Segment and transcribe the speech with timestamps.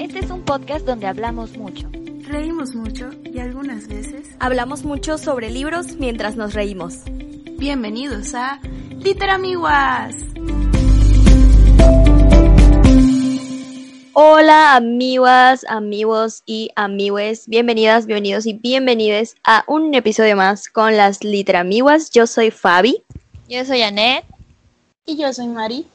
[0.00, 1.88] Este es un podcast donde hablamos mucho.
[2.22, 7.04] Reímos mucho y algunas veces hablamos mucho sobre libros mientras nos reímos.
[7.58, 8.60] Bienvenidos a
[8.90, 10.14] Literamiguas.
[14.12, 21.22] Hola amigas, amigos y amigues, bienvenidas, bienvenidos y bienvenides a un episodio más con las
[21.22, 22.10] Literamiguas.
[22.10, 23.02] Yo soy Fabi.
[23.48, 24.24] Yo soy Anet.
[25.04, 25.86] Y yo soy Mari.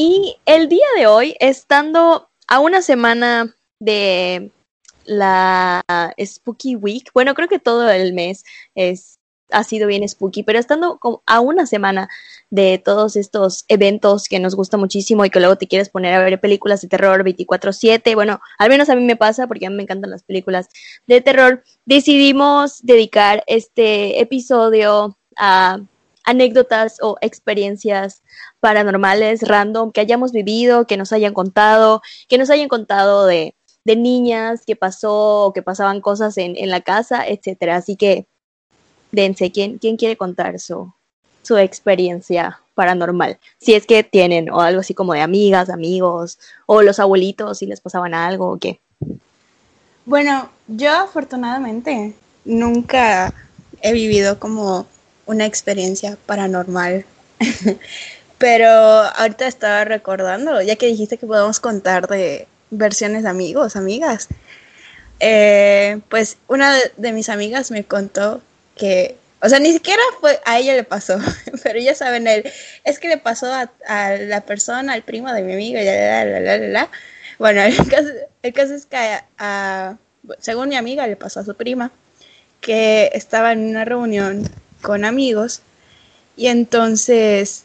[0.00, 4.52] Y el día de hoy, estando a una semana de
[5.04, 5.82] la
[6.24, 8.44] Spooky Week, bueno, creo que todo el mes
[8.76, 9.18] es
[9.50, 12.08] ha sido bien spooky, pero estando a una semana
[12.48, 16.22] de todos estos eventos que nos gusta muchísimo y que luego te quieres poner a
[16.22, 19.76] ver películas de terror 24/7, bueno, al menos a mí me pasa porque a mí
[19.76, 20.68] me encantan las películas
[21.08, 25.80] de terror, decidimos dedicar este episodio a
[26.28, 28.22] anécdotas o experiencias
[28.60, 33.54] paranormales random que hayamos vivido, que nos hayan contado, que nos hayan contado de,
[33.84, 37.76] de niñas, que pasó o que pasaban cosas en, en la casa, etcétera.
[37.76, 38.26] Así que
[39.10, 40.92] dense, ¿quién, quién quiere contar su,
[41.42, 43.38] su experiencia paranormal?
[43.58, 47.66] Si es que tienen, o algo así como de amigas, amigos, o los abuelitos, si
[47.66, 48.80] les pasaban algo o qué.
[50.04, 53.32] Bueno, yo afortunadamente nunca
[53.80, 54.86] he vivido como
[55.28, 57.04] una experiencia paranormal.
[58.38, 64.28] Pero ahorita estaba recordando, ya que dijiste que podemos contar de versiones de amigos, amigas.
[65.20, 68.40] Eh, pues una de mis amigas me contó
[68.76, 71.18] que, o sea, ni siquiera fue, a ella le pasó,
[71.62, 72.44] pero ya saben, él,
[72.84, 76.58] es que le pasó a, la persona, al primo de mi amiga, la, la, la,
[76.58, 76.90] la,
[77.38, 79.96] Bueno, el caso es que, a,
[80.38, 81.90] según mi amiga, le pasó a su prima,
[82.60, 84.48] que estaba en una reunión
[84.82, 85.62] con amigos
[86.36, 87.64] y entonces,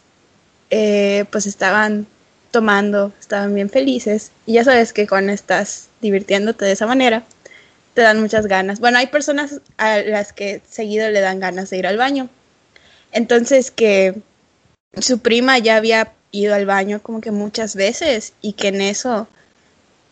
[0.70, 2.08] eh, pues estaban
[2.52, 7.24] tomando, estaban bien felices y ya sabes que cuando estás divirtiéndote de esa manera,
[7.94, 8.80] te dan muchas ganas.
[8.80, 12.30] Bueno, hay personas a las que seguido le dan ganas de ir al baño.
[13.12, 14.16] Entonces que
[15.00, 19.28] su prima ya había ido al baño como que muchas veces y que en eso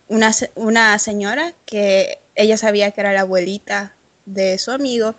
[0.08, 3.94] una, una señora que ella sabía que era la abuelita
[4.26, 5.16] de su amigo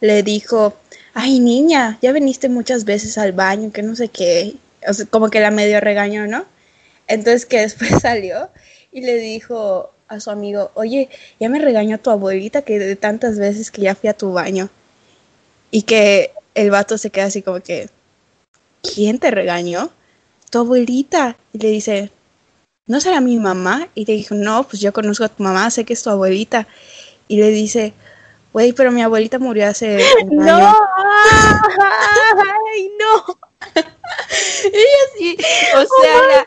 [0.00, 0.76] le dijo,
[1.14, 4.54] ay niña, ya viniste muchas veces al baño, que no sé qué,
[4.88, 6.44] o sea, como que la medio regañó, ¿no?
[7.08, 8.50] Entonces que después salió
[8.90, 11.08] y le dijo, a su amigo, oye,
[11.40, 14.68] ya me regañó tu abuelita que de tantas veces que ya fui a tu baño.
[15.70, 17.88] Y que el vato se queda así como que,
[18.82, 19.90] ¿quién te regañó?
[20.50, 21.38] Tu abuelita.
[21.54, 22.10] Y le dice,
[22.86, 23.88] ¿no será mi mamá?
[23.94, 26.68] Y le dijo, no, pues yo conozco a tu mamá, sé que es tu abuelita.
[27.26, 27.94] Y le dice,
[28.52, 30.76] güey, pero mi abuelita murió hace un no, año.
[32.74, 33.38] ay, no.
[34.64, 35.36] y así,
[35.74, 36.44] o sea,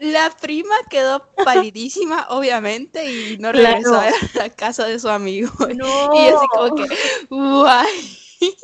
[0.00, 4.16] la, la, prima quedó palidísima, obviamente, y no regresó claro.
[4.34, 5.50] a la casa de su amigo.
[5.74, 6.14] No.
[6.14, 6.86] Y así como que,
[7.30, 8.56] guay.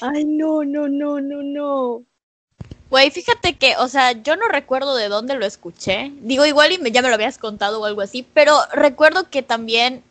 [0.00, 2.02] Ay, no, no, no, no, no.
[2.90, 6.12] Güey, fíjate que, o sea, yo no recuerdo de dónde lo escuché.
[6.20, 9.42] Digo, igual y me, ya me lo habías contado o algo así, pero recuerdo que
[9.42, 10.02] también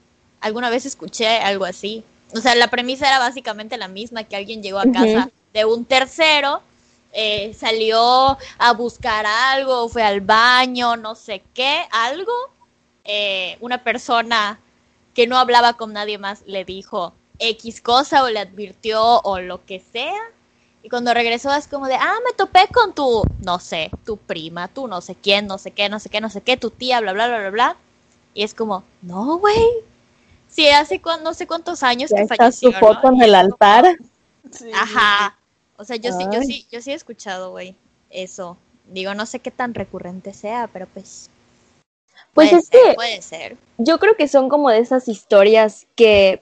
[0.41, 2.03] alguna vez escuché algo así.
[2.33, 5.31] O sea, la premisa era básicamente la misma, que alguien llegó a casa uh -huh.
[5.53, 6.61] de un tercero
[7.17, 12.33] eh, salió a buscar algo, fue al baño, no sé qué, algo.
[13.05, 14.59] Eh, una persona
[15.13, 19.65] que no hablaba con nadie más le dijo X cosa o le advirtió o lo
[19.65, 20.21] que sea.
[20.83, 24.67] Y cuando regresó es como de, ah, me topé con tu, no sé, tu prima,
[24.67, 26.99] tú no sé quién, no sé qué, no sé qué, no sé qué, tu tía,
[26.99, 27.77] bla, bla, bla, bla, bla.
[28.33, 29.55] Y es como, no, güey.
[30.55, 32.71] Sí, hace cu no sé cuántos años ya que está falleció.
[32.71, 33.17] su foto ¿no?
[33.17, 33.97] en el altar.
[34.49, 34.71] Sí.
[34.73, 35.37] Ajá.
[35.75, 37.75] O sea, yo sí, yo sí, yo sí he escuchado, güey,
[38.09, 38.57] eso.
[38.87, 41.29] Digo, no sé qué tan recurrente sea, pero pues.
[42.33, 43.57] Pues puede es ser, que Puede ser.
[43.77, 46.41] yo creo que son como de esas historias que.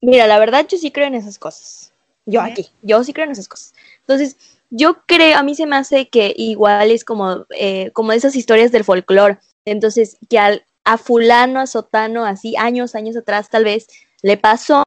[0.00, 1.92] Mira, la verdad, yo sí creo en esas cosas.
[2.26, 3.74] Yo aquí, yo sí creo en esas cosas.
[4.00, 4.36] Entonces,
[4.70, 8.72] yo creo, a mí se me hace que igual es como, eh, como esas historias
[8.72, 9.38] del folclore.
[9.64, 13.86] Entonces, que al, a fulano, a sotano, así, años, años atrás, tal vez,
[14.22, 14.82] le pasó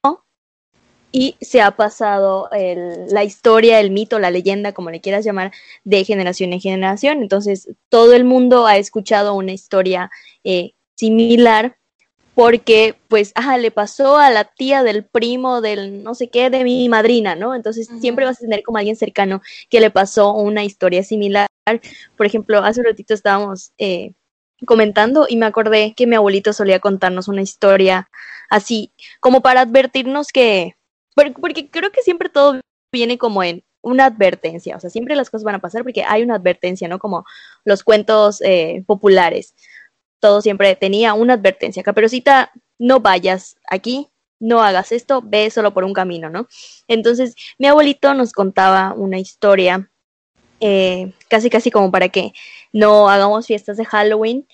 [1.12, 5.52] y se ha pasado el- la historia, el mito, la leyenda, como le quieras llamar,
[5.86, 7.22] de generación en generación.
[7.22, 10.12] Entonces, todo el mundo ha escuchado una historia
[10.44, 11.78] eh, similar
[12.34, 16.66] porque, pues, ajá, le pasó a la tía del primo del no sé qué, de
[16.66, 17.56] mi madrina, ¿no?
[17.56, 21.48] Entonces, siempre vas a tener como alguien cercano que le pasó una historia similar.
[22.18, 24.12] Por ejemplo, hace un ratito estábamos eh,
[24.66, 28.10] comentando y me acordé que mi abuelito solía contarnos una historia
[28.50, 30.75] así, como para advertirnos que,
[31.16, 32.60] por- porque creo que siempre todo
[32.92, 36.24] viene como en una advertencia, o sea, siempre las cosas van a pasar porque hay
[36.24, 36.98] una advertencia, ¿no?
[37.00, 37.25] Como
[37.66, 39.54] los cuentos eh, populares.
[40.19, 41.84] Todo siempre tenía una advertencia.
[41.84, 44.10] Caperucita, no vayas aquí,
[44.40, 46.48] no hagas esto, ve solo por un camino, ¿no?
[46.88, 49.92] Entonces, mi abuelito nos contaba una historia,
[50.60, 52.34] eh, casi casi como para que
[52.72, 54.48] no hagamos fiestas de Halloween,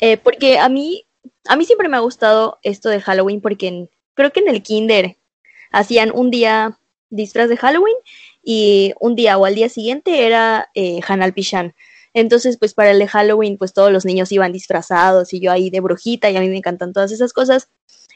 [0.00, 1.04] eh, porque a mí,
[1.46, 5.16] a mí siempre me ha gustado esto de Halloween, porque creo que en el kinder
[5.70, 6.78] hacían un día
[7.10, 7.96] disfraz de Halloween
[8.42, 11.74] y un día o al día siguiente era eh, Hanal Pishan.
[12.14, 15.70] Entonces, pues para el de Halloween, pues todos los niños iban disfrazados y yo ahí
[15.70, 17.68] de brujita y a mí me encantan todas esas cosas.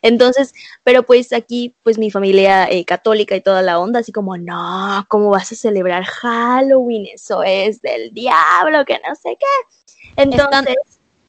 [0.03, 0.53] Entonces,
[0.83, 5.07] pero pues aquí, pues mi familia eh, católica y toda la onda, así como, no,
[5.09, 7.07] ¿cómo vas a celebrar Halloween?
[7.15, 10.23] Eso es del diablo, que no sé qué.
[10.23, 10.77] Entonces...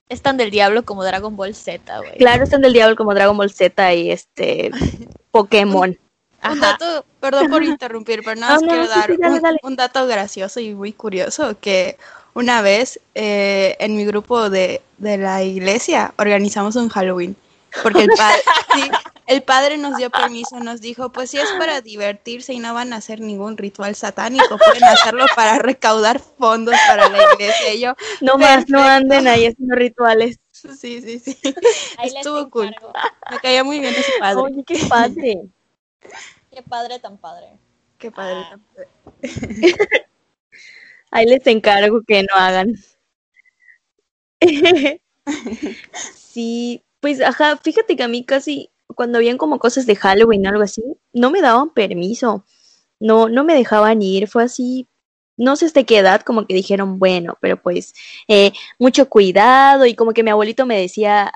[0.10, 2.18] Están, del diablo como Dragon Ball Z, güey.
[2.18, 4.70] Claro, están del diablo como Dragon Ball Z y este
[5.32, 5.98] Pokémon.
[6.44, 8.88] Un dato, perdón por interrumpir, pero nada más quiero
[9.40, 11.98] dar un, dato gracioso y muy curioso que
[12.34, 17.36] una vez eh, en mi grupo de, de la iglesia organizamos un Halloween
[17.82, 18.42] porque el padre,
[19.28, 22.94] el padre nos dio permiso, nos dijo, pues si es para divertirse y no van
[22.94, 27.74] a hacer ningún ritual satánico, pueden hacerlo para recaudar fondos para la iglesia.
[27.74, 30.40] Y yo, no más, no anden ahí haciendo rituales.
[30.52, 31.38] Sí, sí, sí.
[32.04, 32.76] Estuvo cool.
[33.32, 34.42] Me caía muy bien ese padre.
[34.42, 35.42] Oye, qué padre.
[36.52, 37.58] qué padre tan padre.
[37.98, 38.50] Qué padre ah.
[38.50, 38.90] tan padre.
[41.12, 42.74] Ahí les encargo que no hagan.
[46.16, 50.50] sí, pues, ajá, fíjate que a mí casi cuando habían como cosas de Halloween o
[50.52, 52.46] algo así, no me daban permiso.
[52.98, 54.30] No, no me dejaban ir.
[54.30, 54.88] Fue así,
[55.36, 57.94] no sé hasta qué edad, como que dijeron, bueno, pero pues
[58.30, 61.34] eh, mucho cuidado y como que mi abuelito me decía,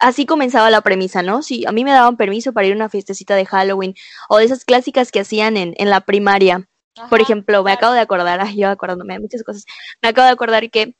[0.00, 1.42] así comenzaba la premisa, ¿no?
[1.42, 3.94] Si a mí me daban permiso para ir a una fiestecita de Halloween
[4.28, 6.68] o de esas clásicas que hacían en, en la primaria.
[7.10, 9.64] Por ejemplo, me acabo de acordar, ay, yo acordándome de muchas cosas,
[10.00, 10.94] me acabo de acordar que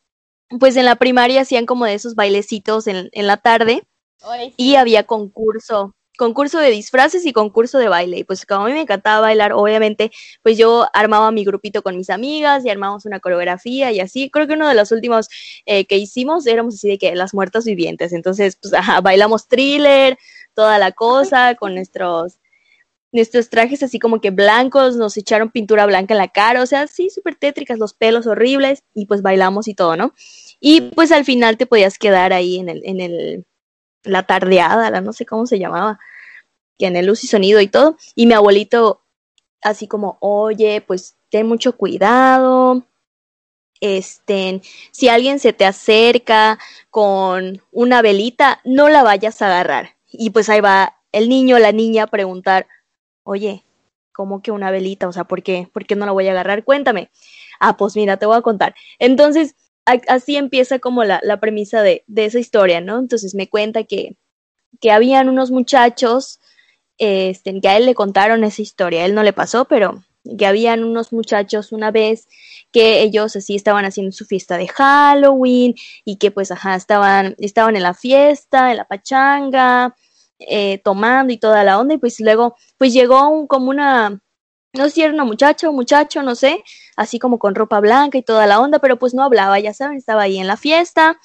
[0.59, 3.85] pues en la primaria hacían como de esos bailecitos en, en la tarde
[4.57, 8.19] y había concurso, concurso de disfraces y concurso de baile.
[8.19, 10.11] Y pues como a mí me encantaba bailar, obviamente,
[10.43, 14.31] pues yo armaba mi grupito con mis amigas y armábamos una coreografía y así.
[14.31, 15.29] Creo que uno de los últimos
[15.67, 18.13] eh, que hicimos éramos así de que las muertas vivientes.
[18.13, 20.19] Entonces, pues ajá, bailamos thriller,
[20.55, 22.39] toda la cosa con nuestros
[23.13, 26.87] nuestros trajes así como que blancos, nos echaron pintura blanca en la cara, o sea,
[26.87, 30.13] sí, súper tétricas, los pelos horribles, y pues bailamos y todo, ¿no?
[30.61, 33.47] Y pues al final te podías quedar ahí en el, en el,
[34.05, 35.99] la tardeada, la no sé cómo se llamaba,
[36.79, 39.03] que en el luz y sonido y todo, y mi abuelito
[39.63, 42.85] así como, oye, pues ten mucho cuidado,
[43.81, 44.61] este,
[44.93, 46.59] si alguien se te acerca
[46.91, 49.97] con una velita, no la vayas a agarrar.
[50.11, 52.67] Y pues ahí va el niño, la niña a preguntar,
[53.25, 53.65] oye,
[54.13, 55.09] ¿cómo que una velita?
[55.09, 55.69] O sea, ¿por qué?
[55.73, 56.65] ¿Por qué no la voy a agarrar?
[56.65, 57.11] Cuéntame.
[57.61, 58.75] Ah, pues mira, te voy a contar.
[58.99, 59.55] Entonces,
[60.09, 62.99] así empieza como la, la premisa de, de, esa historia, ¿no?
[62.99, 64.17] Entonces me cuenta que,
[64.81, 66.41] que habían unos muchachos,
[66.99, 70.05] este, que a él le contaron esa historia, a él no le pasó, pero
[70.37, 72.29] que habían unos muchachos una vez
[72.73, 75.75] que ellos así estaban haciendo su fiesta de Halloween
[76.05, 79.97] y que pues ajá, estaban, estaban en la fiesta, en la pachanga,
[80.39, 84.21] eh, tomando y toda la onda y pues luego pues llegó un, como una
[84.75, 86.63] no sé si era una muchacha o muchacho, no sé,
[86.97, 89.99] así como con ropa blanca y toda la onda, pero pues no hablaba, ya saben,
[89.99, 91.19] estaba ahí en la fiesta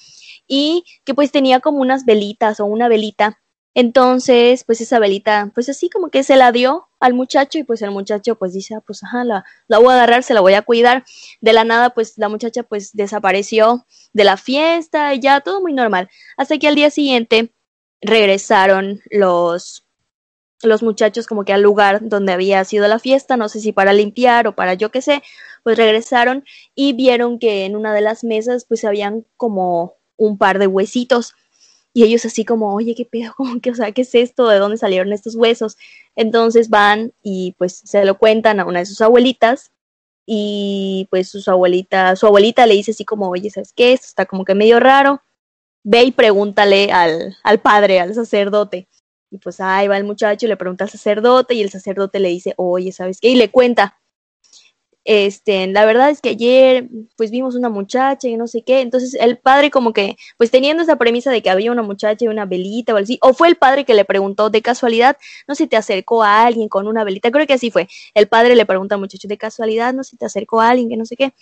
[0.48, 3.40] y que pues tenía como unas velitas o una velita.
[3.76, 7.82] Entonces, pues esa velita, pues así como que se la dio al muchacho y pues
[7.82, 10.54] el muchacho pues dice, ah, pues ajá, la, la voy a agarrar, se la voy
[10.54, 11.04] a cuidar.
[11.42, 15.74] De la nada, pues la muchacha pues desapareció de la fiesta y ya todo muy
[15.74, 16.10] normal.
[16.38, 17.52] Hasta que al día siguiente
[18.02, 19.86] regresaron los
[20.64, 23.94] los muchachos como que al lugar donde había sido la fiesta, no sé si para
[23.94, 25.24] limpiar o para yo qué sé,
[25.64, 30.60] pues regresaron y vieron que en una de las mesas pues habían como un par
[30.60, 31.34] de huesitos
[31.94, 34.48] y ellos así como, oye, qué pedo, como que, o sea, ¿qué es esto?
[34.48, 35.78] ¿De dónde salieron estos huesos?
[36.16, 39.72] Entonces van y pues se lo cuentan a una de sus abuelitas
[40.26, 43.94] y pues su abuelita, su abuelita le dice así como, oye, ¿sabes qué?
[43.94, 45.22] Esto está como que medio raro.
[45.84, 48.88] Ve y pregúntale al, al padre, al sacerdote.
[49.34, 52.54] Y pues ahí va el muchacho, le pregunta al sacerdote y el sacerdote le dice,
[52.56, 53.30] oye, ¿sabes qué?
[53.30, 54.00] Y le cuenta.
[55.06, 56.88] Este, la verdad es que ayer
[57.18, 60.84] pues vimos una muchacha y no sé qué, entonces el padre como que pues teniendo
[60.84, 63.58] esa premisa de que había una muchacha y una velita o así, o fue el
[63.58, 67.32] padre que le preguntó de casualidad, no si te acercó a alguien con una velita,
[67.32, 70.26] creo que así fue, el padre le pregunta al muchacho de casualidad, no si te
[70.26, 71.34] acercó a alguien que no sé qué,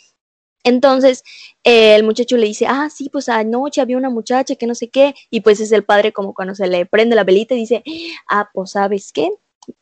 [0.63, 1.23] entonces
[1.63, 4.89] eh, el muchacho le dice, ah, sí, pues anoche había una muchacha que no sé
[4.89, 7.83] qué, y pues es el padre como cuando se le prende la velita y dice,
[8.29, 9.31] ah, pues sabes qué,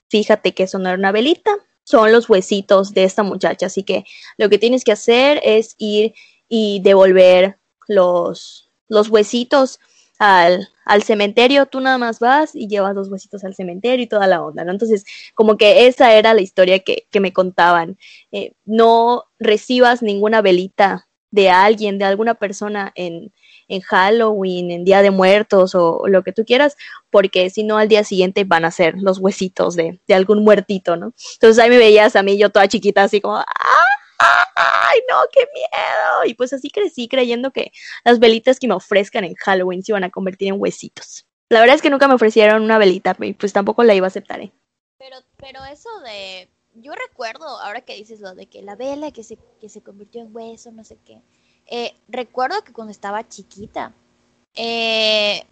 [0.09, 1.51] fíjate que eso no era una velita,
[1.83, 3.65] son los huesitos de esta muchacha.
[3.65, 4.05] Así que
[4.37, 6.13] lo que tienes que hacer es ir
[6.47, 7.57] y devolver
[7.87, 9.79] los, los huesitos
[10.19, 14.27] al, al cementerio, tú nada más vas y llevas los huesitos al cementerio y toda
[14.27, 14.71] la onda, ¿no?
[14.71, 17.97] Entonces, como que esa era la historia que, que me contaban.
[18.31, 23.31] Eh, no recibas ninguna velita de alguien, de alguna persona en,
[23.69, 26.75] en Halloween, en Día de Muertos o, lo que tú quieras,
[27.09, 30.97] porque si no al día siguiente van a ser los huesitos de, de algún muertito,
[30.97, 31.13] ¿no?
[31.33, 33.37] Entonces ahí me veías a mí, yo toda chiquita, así como,
[34.89, 36.25] ¡ay, no, qué miedo!
[36.25, 37.71] Y pues así crecí creyendo que
[38.03, 41.25] las velitas que me ofrezcan en Halloween se iban a convertir en huesitos.
[41.49, 44.09] La verdad es que nunca me ofrecieron una velita, y pues tampoco la iba a
[44.09, 44.51] aceptar, ¿eh?
[44.97, 49.23] Pero, pero eso de, yo recuerdo, ahora que dices lo de que la vela que
[49.23, 51.21] se, que se convirtió en hueso, no sé qué,
[51.65, 53.93] eh, recuerdo que cuando estaba chiquita,
[54.55, 55.43] eh,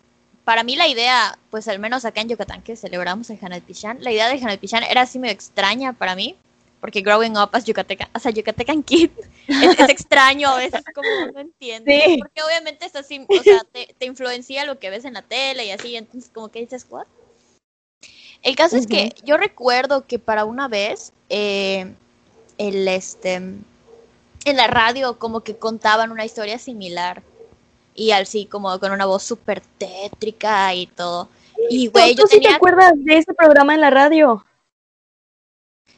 [0.43, 4.01] para mí la idea, pues al menos acá en Yucatán que celebramos el Hanel Pichán,
[4.01, 6.37] la idea de Hanel Pichán era así medio extraña para mí,
[6.79, 9.09] porque growing up as Yucatecan, o sea, Yucatecan kid,
[9.47, 12.17] es, es, extraño, a veces como no entiendo, Sí.
[12.19, 15.65] porque obviamente es así, o sea, te, te, influencia lo que ves en la tele
[15.65, 17.07] y así, entonces como que dices, ¿what?
[18.43, 18.81] El caso uh -huh.
[18.81, 21.93] es que yo recuerdo que para una vez, eh,
[22.57, 27.21] el este, en la radio como que contaban una historia similar
[27.95, 31.29] y así como con una voz súper tétrica y todo.
[31.69, 32.49] Y güey, ¿Tú, yo sí tenía...
[32.51, 34.45] te acuerdas de ese programa en la radio?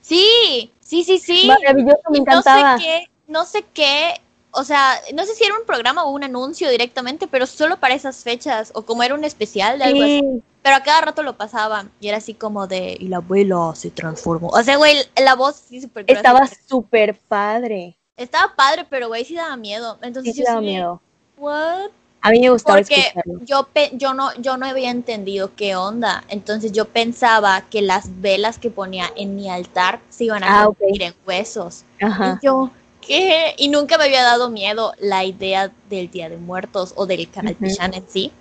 [0.10, 1.48] Sí, sí, sí, sí.
[1.48, 2.74] Maravilloso, me encantaba.
[2.74, 4.14] No sé qué, no sé qué,
[4.52, 7.94] o sea, no sé si era un programa o un anuncio directamente, pero solo para
[7.94, 10.18] esas fechas, o como era un especial de algo sí.
[10.18, 10.44] así.
[10.64, 13.92] Pero a cada rato lo pasaban, y era así como de, y la abuela se
[13.92, 14.48] transformó.
[14.48, 17.96] O sea, güey, la voz sí súper Estaba súper padre.
[18.18, 20.00] Estaba padre, pero güey, sí daba miedo.
[20.02, 21.02] Entonces sí, yo daba sí, miedo.
[21.38, 21.92] ¿What?
[22.22, 23.40] A mí me gustaba Porque escucharlo.
[23.40, 26.24] yo, yo, no, yo no había entendido qué onda.
[26.30, 30.66] Entonces yo pensaba que las velas que ponía en mi altar se iban a Ah,
[30.66, 31.86] convertir en huesos.
[32.02, 32.40] Ajá.
[32.42, 32.72] Y yo,
[33.02, 33.54] ¿qué?
[33.58, 37.56] Y nunca me había dado miedo la idea del Día de Muertos o del Canal
[37.56, 37.66] Ujú.
[37.66, 38.32] Pichán en sí.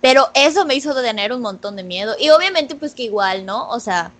[0.00, 2.14] Pero eso me hizo tener un montón de miedo.
[2.18, 3.68] Y obviamente, pues que igual, ¿no?
[3.70, 4.12] O sea,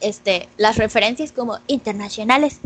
[0.00, 2.60] este, las referencias como internacionales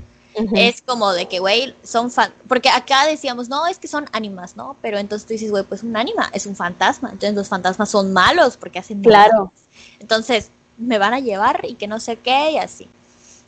[0.54, 2.32] Es como de que, güey, son fan...
[2.46, 4.76] Porque acá decíamos, no, es que son ánimas, ¿no?
[4.82, 7.10] Pero entonces tú dices, güey, pues un ánima es un fantasma.
[7.10, 9.52] Entonces los fantasmas son malos porque hacen Claro.
[10.00, 12.88] entonces, me van a llevar y que no sé qué y así.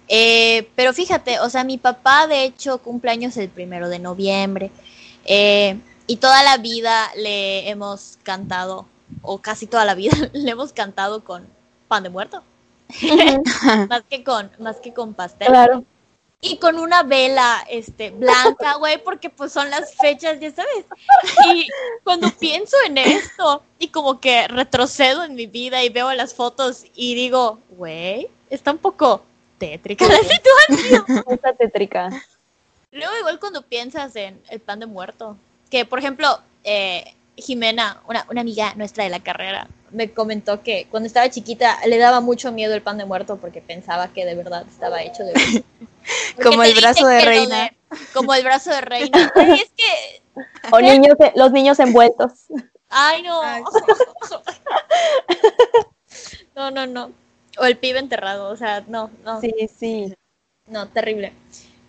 [0.08, 4.72] Eh, pero fíjate, o sea, mi papá de hecho cumpleaños el primero de noviembre
[5.24, 5.78] eh,
[6.08, 8.86] y toda la vida le hemos cantado,
[9.22, 11.46] o casi toda la vida le hemos cantado con
[11.86, 12.42] pan de muerto,
[13.88, 15.46] más que con, más que con pastel.
[15.46, 15.84] Claro.
[16.42, 20.86] Y con una vela este, blanca, güey, porque pues son las fechas, ya sabes.
[21.52, 21.68] Y
[22.02, 26.84] cuando pienso en esto y como que retrocedo en mi vida y veo las fotos
[26.94, 29.22] y digo, güey, está un poco
[29.58, 31.24] tétrica la situación.
[31.30, 32.08] Está tétrica.
[32.92, 35.36] Luego igual cuando piensas en el pan de muerto,
[35.70, 40.86] que por ejemplo, eh, Jimena, una, una amiga nuestra de la carrera, me comentó que
[40.90, 44.34] cuando estaba chiquita le daba mucho miedo el pan de muerto porque pensaba que de
[44.34, 45.32] verdad estaba hecho de
[46.42, 47.70] Como el brazo de reina.
[48.14, 49.32] como el brazo de reina.
[49.34, 50.22] Ay, es que.
[50.70, 52.32] O niños, los niños envueltos.
[52.88, 53.40] Ay, no.
[53.42, 53.62] Ay,
[56.56, 57.12] No, no, no.
[57.58, 58.50] O el pibe enterrado.
[58.50, 59.40] O sea, no, no.
[59.40, 60.14] Sí, sí.
[60.66, 61.32] No, terrible.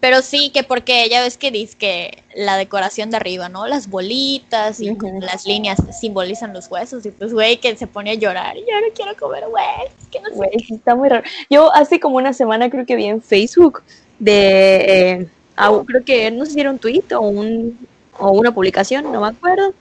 [0.01, 3.67] Pero sí, que porque ya ves que dice que la decoración de arriba, ¿no?
[3.67, 5.20] Las bolitas y Ujú.
[5.22, 7.05] las líneas simbolizan los huesos.
[7.05, 8.58] Y pues, güey, que se pone a llorar.
[8.58, 9.96] Y yo no quiero comer huesos.
[10.12, 11.24] Que no sé Güey, está muy raro.
[11.50, 13.84] Yo hace como una semana creo que vi en Facebook
[14.20, 14.75] de,
[15.22, 17.77] eh, a- creo que no sé si era un tweet o, un,
[18.17, 19.74] o una publicación, no me acuerdo,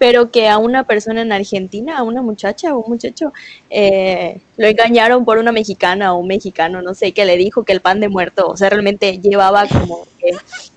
[0.00, 3.34] pero que a una persona en Argentina, a una muchacha o un muchacho,
[3.68, 7.74] eh, lo engañaron por una mexicana o un mexicano, no sé, que le dijo que
[7.74, 10.08] el pan de muerto, o sea, realmente llevaba como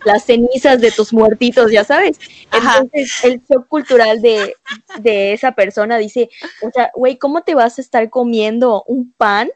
[0.03, 2.19] las cenizas de tus muertitos, ya sabes.
[2.51, 2.79] Ajá.
[2.79, 4.55] Entonces, el shock cultural de,
[4.99, 6.29] de esa persona dice,
[6.61, 9.49] o sea, güey, ¿cómo te vas a estar comiendo un pan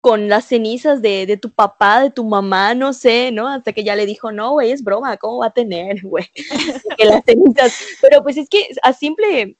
[0.00, 3.48] con las cenizas de, de tu papá, de tu mamá, no sé, ¿no?
[3.48, 6.30] Hasta que ya le dijo, no, güey, es broma, ¿cómo va a tener, güey?
[6.96, 7.78] que las cenizas.
[8.00, 9.56] Pero pues es que a simple,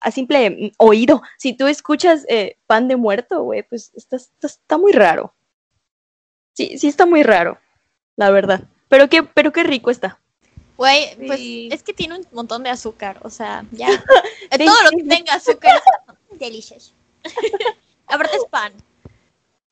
[0.00, 4.78] a simple oído, si tú escuchas eh, pan de muerto, güey, pues está, está, está
[4.78, 5.34] muy raro.
[6.54, 7.58] Sí, sí está muy raro,
[8.16, 8.64] la verdad.
[8.88, 10.18] Pero qué, pero qué rico está.
[10.78, 11.68] Güey, pues Sí.
[11.72, 13.88] es que tiene un montón de azúcar, o sea, ya.
[14.58, 15.82] Todo lo que tenga azúcar
[16.32, 16.94] es delicious.
[18.06, 18.72] Aparte es pan.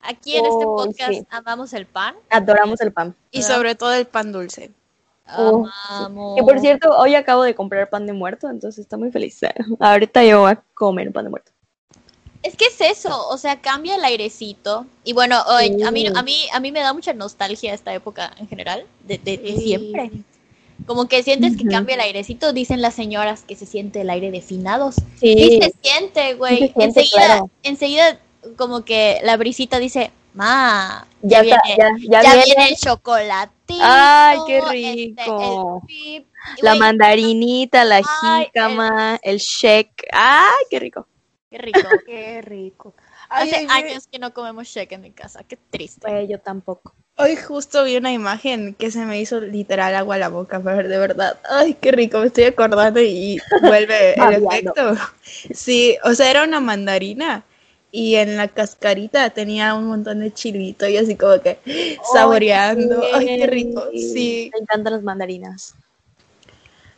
[0.07, 1.25] Aquí en este Oh, podcast sí.
[1.29, 2.15] amamos el pan.
[2.29, 3.15] Adoramos el pan.
[3.31, 4.71] Y sobre todo el pan dulce.
[5.37, 6.35] Oh, Amamos.
[6.35, 9.39] Que por cierto, hoy acabo de comprar pan de muerto, entonces está muy feliz.
[9.79, 11.51] Ahorita yo voy a comer pan de muerto.
[12.43, 14.85] Es que es eso, o sea, cambia el airecito.
[15.03, 16.13] Y bueno, oye, a, mí, Sí.
[16.15, 19.53] a, mí, a mí me da mucha nostalgia esta época en general, de, de- de
[19.55, 19.61] Sí.
[19.61, 20.11] siempre.
[20.85, 21.71] Como que sientes que Ujú.
[21.71, 24.95] cambia el airecito, dicen las señoras que se siente el aire de finados.
[25.19, 26.67] Sí, Sí, se siente, güey.
[26.67, 27.49] Sí enseguida, claro.
[27.63, 28.19] enseguida,
[28.57, 32.69] como que la brisita dice, ma, ya, ya, está, viene, ya, ya ya viene viene
[32.69, 33.83] el chocolatito.
[33.83, 35.81] Ay, qué este, rico.
[35.81, 36.27] el pip".
[36.57, 40.07] Y, la mandarinita, la Ay, jícama, el shake.
[40.11, 41.07] Ay, qué rico.
[41.49, 41.79] Qué rico.
[42.05, 42.93] Qué rico.
[43.29, 46.01] Hace Ay, ay, años que no comemos shake en mi casa, qué triste.
[46.01, 46.93] Pues yo tampoco.
[47.17, 50.87] Hoy justo vi una imagen que se me hizo literal agua a la boca, pero
[50.87, 54.95] de verdad, ay, qué rico, me estoy acordando y vuelve el efecto.
[55.53, 57.43] Sí, o sea, era una mandarina
[57.95, 61.59] y en la cascarita tenía un montón de chilito y así como que
[62.11, 63.01] saboreando.
[63.13, 64.51] Ay, qué rico, sí.
[64.53, 65.75] Me encantan las mandarinas.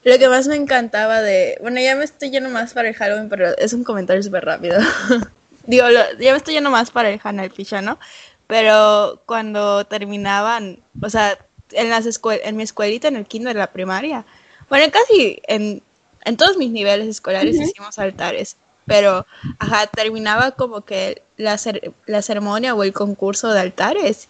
[0.04, 3.30] Lo que más me encantaba de, bueno, ya me estoy yendo más para el Halloween,
[3.30, 4.80] pero es un comentario súper rápido.
[5.68, 8.00] Digo, lo- ya me estoy yendo más para el Hannah Fisha, ¿no?
[8.48, 11.38] Pero cuando terminaban, o sea,
[11.72, 14.26] en las escue- en mi escuelita, en el kinder de la primaria,
[14.70, 15.84] bueno, casi en,
[16.24, 18.56] en todos mis niveles escolares hicimos altares,
[18.88, 19.26] pero,
[19.60, 24.30] ajá, terminaba como que la, cer- la ceremonia o el concurso de altares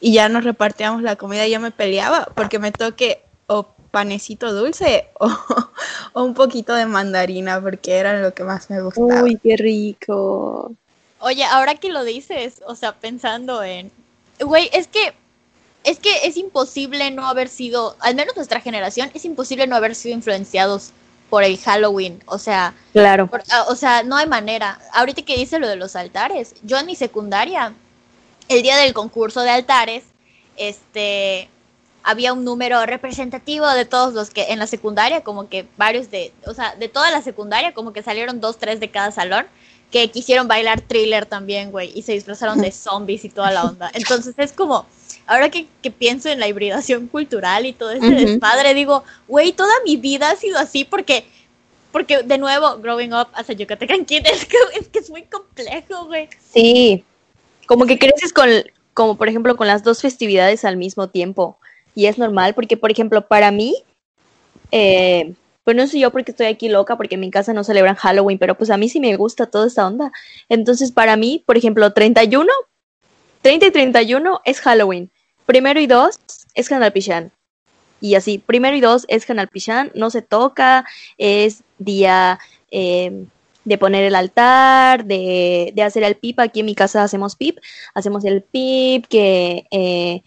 [0.00, 4.52] y ya nos repartíamos la comida y yo me peleaba porque me toque o panecito
[4.52, 5.28] dulce o,
[6.14, 9.22] o un poquito de mandarina porque era lo que más me gustaba.
[9.22, 10.76] Uy, qué rico.
[11.18, 13.90] Oye, ahora que lo dices, o sea, pensando en,
[14.40, 15.14] güey, es que
[15.84, 19.94] es que es imposible no haber sido, al menos nuestra generación, es imposible no haber
[19.94, 20.92] sido influenciados
[21.30, 23.26] por el Halloween, o sea, Claro.
[23.26, 24.78] por- ah, o sea, no hay manera.
[24.92, 27.72] Ahorita que dice lo de los altares, yo en mi secundaria,
[28.48, 30.04] el día del concurso de altares,
[30.56, 31.48] este,
[32.02, 36.32] había un número representativo de todos los que en la secundaria, como que varios de,
[36.46, 39.46] o sea, de toda la secundaria, como que salieron dos, tres de cada salón,
[39.90, 43.90] que quisieron bailar thriller también, güey, y se disfrazaron de zombies y toda la onda.
[43.94, 44.86] Entonces es como,
[45.26, 48.14] ahora que, que pienso en la hibridación cultural y todo ese Ujú.
[48.14, 51.24] desmadre, digo, güey, toda mi vida ha sido así porque
[51.96, 55.22] porque de nuevo, growing up as a Yucatecan kid es que es, que es muy
[55.22, 56.28] complejo, güey.
[56.52, 57.02] Sí.
[57.66, 58.50] Como que creces con,
[58.92, 61.58] como por ejemplo, con las dos festividades al mismo tiempo.
[61.94, 63.76] Y es normal, porque por ejemplo, para mí,
[64.72, 65.32] eh,
[65.64, 68.38] pues no sé yo porque estoy aquí loca, porque en mi casa no celebran Halloween,
[68.38, 70.12] pero pues a mí sí me gusta toda esta onda.
[70.50, 72.52] Entonces, para mí, por ejemplo, 31,
[73.40, 75.10] 30 y 31 es Halloween.
[75.46, 76.18] Primero y dos
[76.54, 77.32] es Hanalpishan.
[78.00, 80.84] Y así, primero y dos es Hanalpishan, no se toca,
[81.16, 82.38] es día
[82.70, 83.24] eh,
[83.64, 86.40] de poner el altar, de, de hacer el pip.
[86.40, 87.58] Aquí en mi casa hacemos pip,
[87.94, 90.22] hacemos el pip, que eh,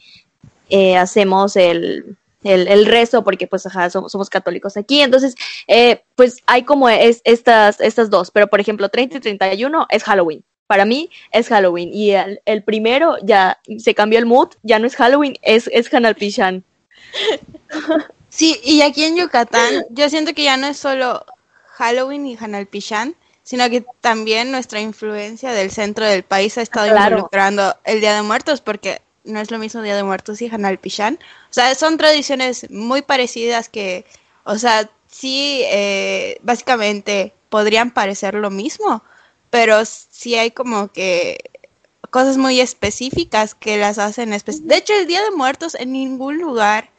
[0.70, 5.02] eh, hacemos el, el, el rezo, porque pues ajá, somos, somos católicos aquí.
[5.02, 5.36] Entonces,
[5.68, 10.04] eh, pues hay como es, estas, estas dos, pero por ejemplo, 30 y 31 es
[10.04, 10.44] Halloween.
[10.70, 11.90] Para mí es Halloween.
[11.92, 15.92] Y el, el primero ya se cambió el mood, ya no es Halloween, es, es
[15.92, 16.64] Hanalpishan.
[18.30, 21.26] Sí, y aquí en Yucatán, yo siento que ya no es solo
[21.78, 27.16] Halloween y Hanalpishan, sino que también nuestra influencia del centro del país ha estado Claro.
[27.16, 31.16] involucrando el Día de Muertos, porque no es lo mismo Día de Muertos y Hanalpishan.
[31.50, 34.06] O sea, son tradiciones muy parecidas que,
[34.44, 39.04] o sea, sí, eh, básicamente podrían parecer lo mismo,
[39.50, 41.38] pero sí hay como que
[42.12, 46.40] cosas muy específicas que las hacen especi- De hecho, el Día de Muertos en ningún
[46.40, 46.90] lugar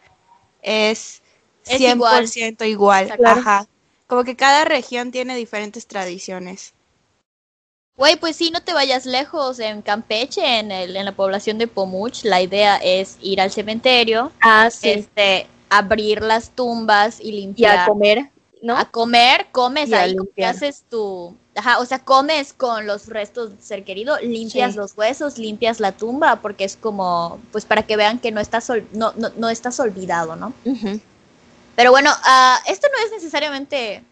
[0.63, 1.23] es
[1.67, 3.05] Es 100% igual.
[3.05, 3.27] Exacto.
[3.27, 3.67] Ajá.
[4.07, 6.75] Como que cada región tiene diferentes tradiciones.
[7.97, 9.59] Güey, pues sí, no te vayas lejos.
[9.59, 14.33] En Campeche, en, el, en la población de Pomuch, la idea es ir al cementerio,
[14.41, 14.91] Ah, sí.
[14.91, 17.79] este, abrir las tumbas y y limpiar.
[17.81, 18.31] a comer,
[18.62, 18.77] ¿no?
[18.77, 20.55] A comer, comes Y ahí, como que limpiar.
[20.55, 21.37] haces tu...
[21.57, 24.79] Ajá, o sea, comes con los restos del ser querido, limpias Sí.
[24.79, 28.70] los huesos, limpias la tumba, porque es como, pues para que vean que no estás,
[28.92, 30.53] no, no, no estás olvidado, ¿no?
[31.77, 34.05] Pero bueno, ah, esto no es necesariamente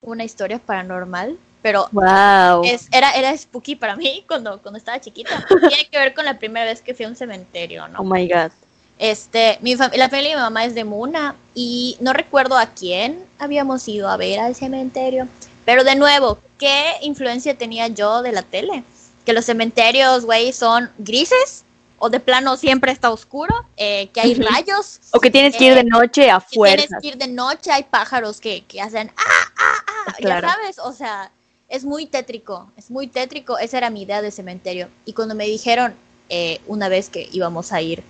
[0.00, 2.64] una historia paranormal, pero Wow.
[2.64, 5.44] es, era, era spooky para mí cuando, cuando estaba chiquita.
[5.68, 8.00] Tiene que ver con la primera vez que fui a un cementerio, ¿no?
[8.00, 8.50] Oh my god.
[8.98, 12.66] Este, mi fam- la familia de mi mamá es de Muna y no recuerdo a
[12.66, 15.28] quién habíamos ido a ver al cementerio.
[15.64, 18.84] Pero de nuevo, ¿qué influencia tenía yo de la tele?
[19.24, 21.64] Que los cementerios, güey, son grises
[21.98, 25.72] o de plano siempre está oscuro, eh, que hay rayos, O que tienes que ir
[25.72, 29.10] Eh, de noche a que tienes que ir de noche, hay pájaros que, que hacen
[29.16, 30.46] ah, ah, ah, Claro.
[30.46, 31.30] ya sabes, o sea,
[31.68, 34.88] es muy tétrico, es muy tétrico, esa era mi idea de cementerio.
[35.04, 35.94] Y cuando me dijeron
[36.28, 38.02] eh, una vez que íbamos a ir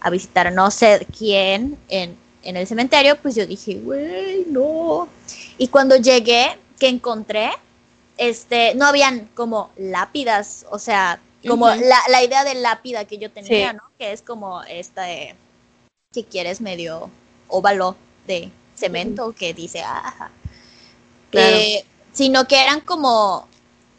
[0.00, 5.08] a visitar no sé quién en, en el cementerio, pues yo dije, güey, no.
[5.58, 7.50] Y cuando llegué, que encontré,
[8.16, 13.30] este, no habían como lápidas, o sea, como la, la, idea de lápida que yo
[13.30, 13.82] tenía, ¿no?
[13.98, 15.34] Que es como esta, de,
[16.12, 17.10] si quieres, medio
[17.48, 20.30] óvalo de cemento que dice, ajá.
[21.32, 23.46] Eh, sino que eran como,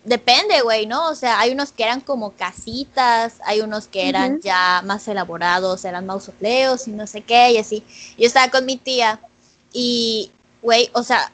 [0.08, 1.10] depende, güey, ¿no?
[1.10, 5.86] O sea, hay unos que eran como casitas, hay unos que eran ya más elaborados,
[5.86, 7.84] eran mausoleos y no sé qué, y así.
[8.18, 9.20] Yo estaba con mi tía
[9.72, 11.32] y, güey, o sea,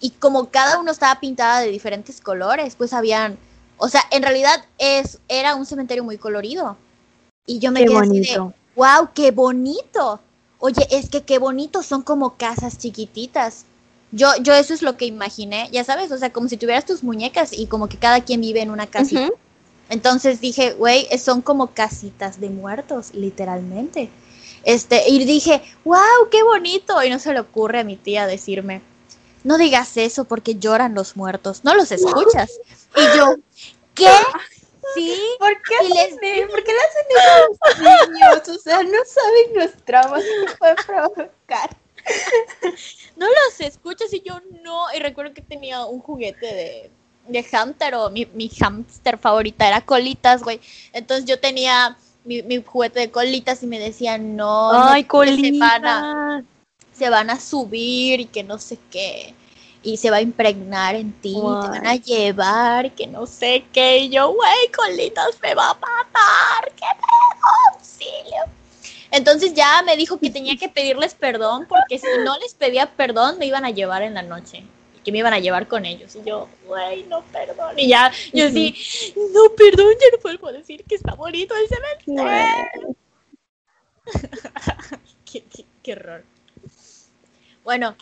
[0.00, 3.38] y como cada uno estaba pintada de diferentes colores, pues habían
[3.80, 6.76] o sea, en realidad es, era un cementerio muy colorido.
[7.46, 8.38] Y yo me quedé así de,
[8.76, 10.20] wow, qué bonito.
[10.58, 13.64] Oye, es que qué bonito, son como casas chiquititas.
[14.12, 17.04] Yo, yo eso es lo que imaginé, ya sabes, o sea, como si tuvieras tus
[17.04, 19.28] muñecas y como que cada quien vive en una casita.
[19.88, 24.10] Entonces dije, güey, son como casitas de muertos, literalmente.
[24.64, 27.02] Este, y dije, wow, qué bonito.
[27.02, 28.82] Y no se le ocurre a mi tía decirme,
[29.42, 32.50] no digas eso porque lloran los muertos, no los escuchas.
[32.96, 33.36] Y yo,
[33.94, 34.10] ¿qué?
[34.94, 35.16] Sí.
[35.38, 36.48] ¿Por qué, les...
[36.48, 38.48] ¿Por qué le hacen eso a los niños?
[38.48, 41.76] O sea, no saben los traumas que pueden provocar.
[43.16, 44.84] No los escuchas y yo no.
[44.94, 46.90] Y recuerdo que tenía un juguete de,
[47.28, 50.58] de hamster o mi, mi hamster favorita era colitas, güey.
[50.94, 56.44] Entonces yo tenía mi, mi, juguete de colitas y me decían, no, Ay, no colitas
[57.00, 59.34] se van a subir y que no sé qué,
[59.82, 64.00] y se va a impregnar en ti, te van a llevar, que no sé qué,
[64.00, 68.59] y yo, güey, colitas me va a matar, qué pedo, auxilio.
[69.10, 73.38] Entonces ya me dijo que tenía que pedirles perdón, porque si no les pedía perdón,
[73.38, 74.64] me iban a llevar en la noche
[75.04, 76.14] que me iban a llevar con ellos.
[76.16, 77.78] Y yo, güey, no, perdón.
[77.78, 78.74] Y ya, yo sí,
[79.32, 82.96] no, perdón, ya no puedo decir que está bonito el cementerio.
[85.24, 86.24] qué, qué, qué horror.
[87.64, 87.96] Bueno,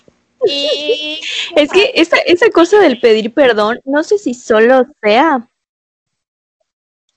[0.47, 1.21] y...
[1.57, 5.49] es que esa, esa cosa del pedir perdón, no sé si solo sea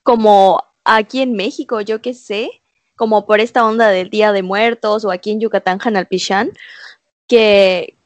[0.02, 2.61] como aquí en México, yo qué sé,
[3.02, 6.52] como por esta onda del Día de Muertos o aquí en Yucatán, Janalpichán,
[7.26, 7.96] que,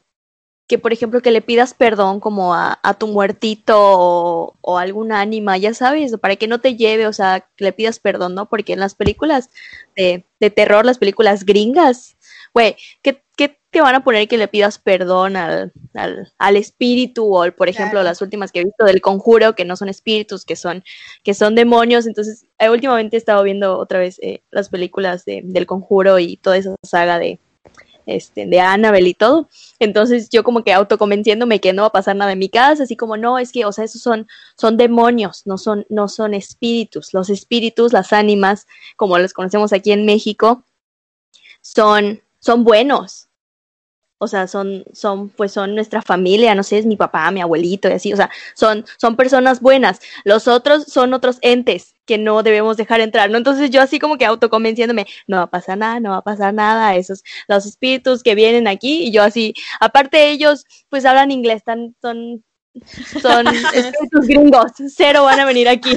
[0.67, 5.21] que por ejemplo que le pidas perdón como a, a tu muertito o, o, alguna
[5.21, 8.49] ánima, ya sabes, para que no te lleve, o sea, que le pidas perdón, ¿no?
[8.49, 9.51] Porque en las películas
[9.95, 12.17] de, de terror, las películas gringas,
[12.51, 17.35] güey, ¿qué, ¿qué, te van a poner que le pidas perdón al, al, al espíritu
[17.35, 20.55] o, por ejemplo, las últimas que he visto del conjuro, que no son espíritus, que
[20.55, 20.83] son,
[21.23, 22.07] que son demonios?
[22.07, 26.37] Entonces, eh, últimamente he estado viendo otra vez eh, las películas de, del conjuro y
[26.37, 27.39] toda esa saga de,
[28.07, 29.49] este, de Annabelle y todo.
[29.79, 32.95] Entonces yo como que autoconvenciéndome que no va a pasar nada en mi casa, así
[32.95, 34.27] como no, es que, o sea, esos son,
[34.57, 37.13] son demonios, no son, no son espíritus.
[37.13, 40.63] Los espíritus, las ánimas, como los conocemos aquí en México,
[41.61, 43.26] son, son buenos.
[44.19, 47.87] O sea, son, son, pues son nuestra familia, no sé, es mi papá, mi abuelito
[47.87, 49.99] y así, o sea, son, son personas buenas.
[50.23, 53.37] Los otros son otros entes que no debemos dejar entrar, ¿no?
[53.37, 56.53] Entonces yo así como que autoconvenciéndome, no va a pasar nada, no va a pasar
[56.53, 61.63] nada, esos, los espíritus que vienen aquí, y yo así, aparte ellos, pues hablan inglés,
[61.63, 62.43] tan, son,
[63.21, 65.95] son espíritus gringos, cero van a venir aquí.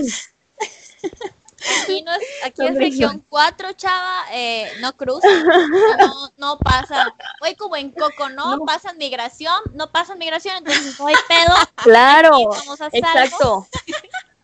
[1.83, 5.29] Aquí, no es, aquí es región 4, chava, eh, no cruza,
[5.99, 7.15] no, no pasa.
[7.43, 8.57] Hoy como en Coco, ¿no?
[8.57, 8.65] no.
[8.65, 11.55] Pasan migración, no pasan migración, entonces no hay pedo.
[11.77, 12.39] Claro,
[12.93, 13.67] exacto.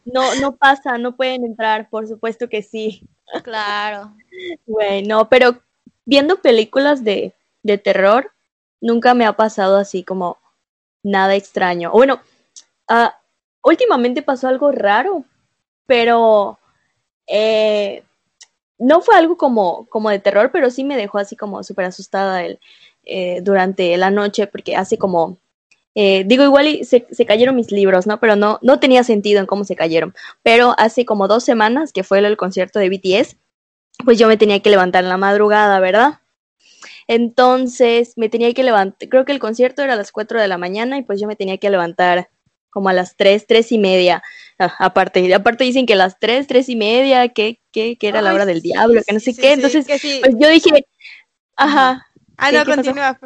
[0.05, 3.03] No, no pasa, no pueden entrar, por supuesto que sí.
[3.43, 4.15] Claro.
[4.67, 5.61] Bueno, pero
[6.05, 8.33] viendo películas de, de terror,
[8.81, 10.39] nunca me ha pasado así como
[11.03, 11.91] nada extraño.
[11.91, 12.21] Bueno,
[12.89, 13.09] uh,
[13.63, 15.25] últimamente pasó algo raro,
[15.87, 16.59] pero
[17.27, 18.03] eh,
[18.79, 22.45] no fue algo como, como de terror, pero sí me dejó así como súper asustada
[22.45, 22.61] el,
[23.05, 25.39] eh, durante la noche, porque hace como,
[25.95, 28.21] eh, digo, igual se, cayeron mis libros, ¿no?
[28.21, 30.15] Pero no, no tenía sentido en cómo se cayeron.
[30.43, 33.37] Pero hace como dos semanas, que fue el concierto de BTS,
[34.05, 36.21] pues yo me tenía que levantar en la madrugada, ¿verdad?
[37.09, 40.59] Entonces me tenía que levantar, creo que el concierto era a las 4 de la
[40.59, 42.29] mañana y pues yo me tenía que levantar
[42.71, 44.23] como a las 3, 3 y media.
[44.59, 48.21] Ah, aparte, aparte dicen que a las 3, 3 y media, que, que, que era
[48.21, 49.53] Ay, la hora del diablo, que no sé sí, qué.
[49.53, 50.21] sí, Entonces, sí.
[50.21, 50.87] pues yo dije,
[51.57, 52.07] ajá.
[52.37, 52.83] Ah, ¿qué- no, pasó?
[52.83, 53.19] continúa.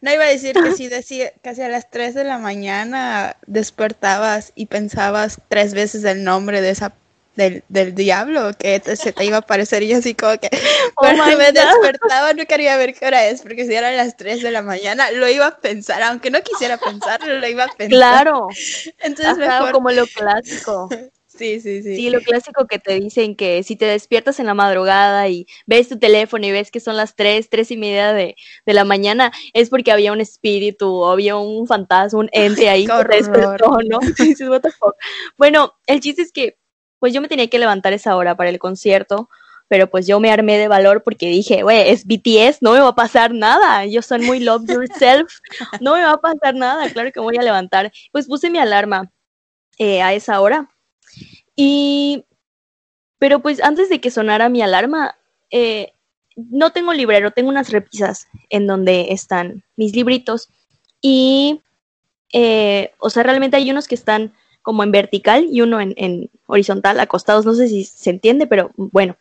[0.00, 4.52] No iba a decir que sí, decía, casi a las 3 de la mañana despertabas
[4.54, 6.94] y pensabas tres veces el nombre de esa
[7.38, 10.50] del, del diablo que te- se te iba a aparecer y yo así como que
[10.50, 11.54] Oh cuando me God.
[11.54, 15.10] despertaba no quería ver qué hora es porque si eran las 3 de la mañana
[15.12, 18.48] lo iba a pensar aunque no quisiera pensarlo lo iba a pensar Claro,
[19.02, 20.88] entonces ajá, mejor como lo clásico.
[21.28, 21.94] Sí, sí, sí.
[21.94, 25.88] Sí, lo clásico que te dicen que si te despiertas en la madrugada y ves
[25.88, 28.34] tu teléfono y ves que son las 3, 3 y media de,
[28.66, 33.04] de la mañana, es porque había un espíritu había un fantasma, un ente ahí que
[33.04, 33.70] te despertó.
[33.88, 33.98] ¿no?
[34.18, 34.94] Y dices, "What the fuck?".
[35.36, 36.56] Bueno, el chiste es que
[36.98, 39.28] pues yo me tenía que levantar esa hora para el concierto,
[39.68, 42.88] pero pues yo me armé de valor porque dije, güey, es BTS, no me va
[42.88, 45.32] a pasar nada, yo soy muy love yourself,
[45.80, 47.92] no me va a pasar nada, claro que voy a levantar.
[48.10, 49.10] Pues puse mi alarma
[49.78, 50.70] eh, a esa hora.
[51.54, 52.24] Y,
[53.18, 55.16] pero pues antes de que sonara mi alarma,
[55.50, 55.92] eh,
[56.36, 60.48] no tengo librero, tengo unas repisas en donde están mis libritos.
[61.02, 61.60] Y,
[62.32, 64.34] eh, o sea, realmente hay unos que están
[64.68, 69.16] como en vertical y uno en, horizontal, acostados, no sé si se entiende, pero bueno,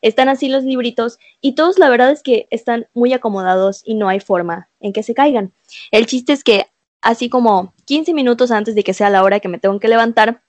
[0.00, 4.08] están así los libritos y todos la verdad es que están muy acomodados y no
[4.08, 5.52] hay forma en que se caigan.
[5.90, 6.68] El chiste es que
[7.00, 10.40] así como 15 minutos antes de que sea la hora que me tengo que levantar,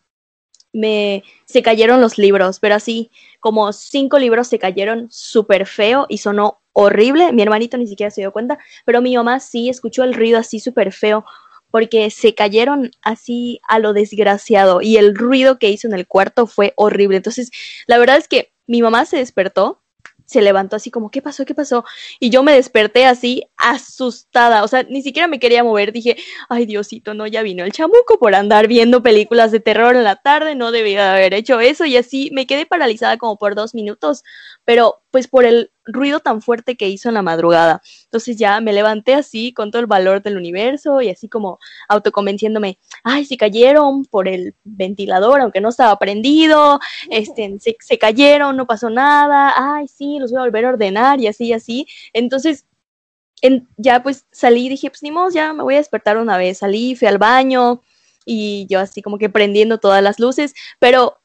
[0.72, 6.20] me se cayeron los libros, pero así como cinco libros se cayeron súper feo y
[6.20, 7.32] sonó horrible.
[7.32, 10.60] Mi hermanito ni siquiera se dio cuenta, pero mi mamá sí escuchó el ruido así
[10.60, 11.26] súper feo
[11.74, 16.46] porque se cayeron así a lo desgraciado y el ruido que hizo en el cuarto
[16.46, 17.18] fue horrible.
[17.18, 17.50] Entonces,
[17.88, 19.82] la verdad es que mi mamá se despertó,
[20.28, 21.46] se levantó así como, ¿qué pasó?
[21.46, 21.84] ¿Qué pasó?
[22.20, 26.16] Y yo me desperté así asustada, o sea, ni siquiera me quería mover, dije,
[26.48, 30.18] ay Diosito, no, ya vino el chamuco por andar viendo películas de terror en la
[30.18, 34.24] tarde, no debía haber hecho eso y así me quedé paralizada como por dos minutos,
[34.64, 37.84] pero pues por el ruido tan fuerte que hizo en la madrugada.
[38.06, 42.80] Entonces ya me levanté así con todo el valor del universo y así como autoconvenciéndome,
[43.04, 46.80] ay, se cayeron por el ventilador, aunque no estaba prendido,
[47.12, 51.22] este, se, se cayeron, no pasó nada, ay, sí, los voy a volver a ordenar
[51.22, 51.88] y así y así.
[52.12, 52.66] Entonces
[53.44, 56.40] en, ya pues salí y dije, pues ni modo, ya me voy a despertar una
[56.40, 56.58] vez.
[56.58, 57.84] Salí, fui al baño
[58.26, 61.20] y yo así como que prendiendo todas las luces, pero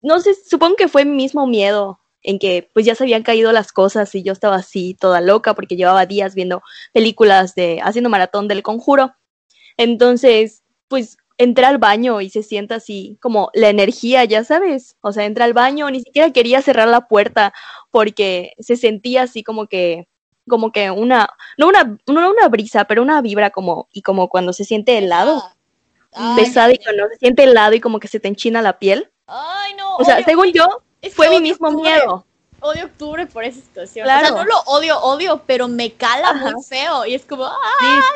[0.00, 3.52] no sé, supongo que fue mi mismo miedo en que pues ya se habían caído
[3.52, 8.10] las cosas y yo estaba así toda loca porque llevaba días viendo películas de haciendo
[8.10, 9.14] maratón del conjuro.
[9.76, 15.12] Entonces, pues entré al baño y se sienta así como la energía, ya sabes, o
[15.12, 17.52] sea, entra al baño, ni siquiera quería cerrar la puerta
[17.90, 20.08] porque se sentía así como que
[20.48, 24.52] como que una no una no una brisa, pero una vibra como y como cuando
[24.52, 25.42] se siente helado,
[26.12, 29.10] Ay, pesado y cuando se siente helado y como que se te enchina la piel.
[29.26, 29.96] Ay, no.
[29.96, 31.90] O sea, según yo, es fue mi mismo octubre.
[31.90, 32.24] miedo.
[32.60, 34.04] Odio octubre por esa situación.
[34.04, 34.22] Claro.
[34.22, 36.52] O sea, no lo odio, odio, pero me cala Ajá.
[36.52, 37.04] muy feo.
[37.04, 37.44] Y es como,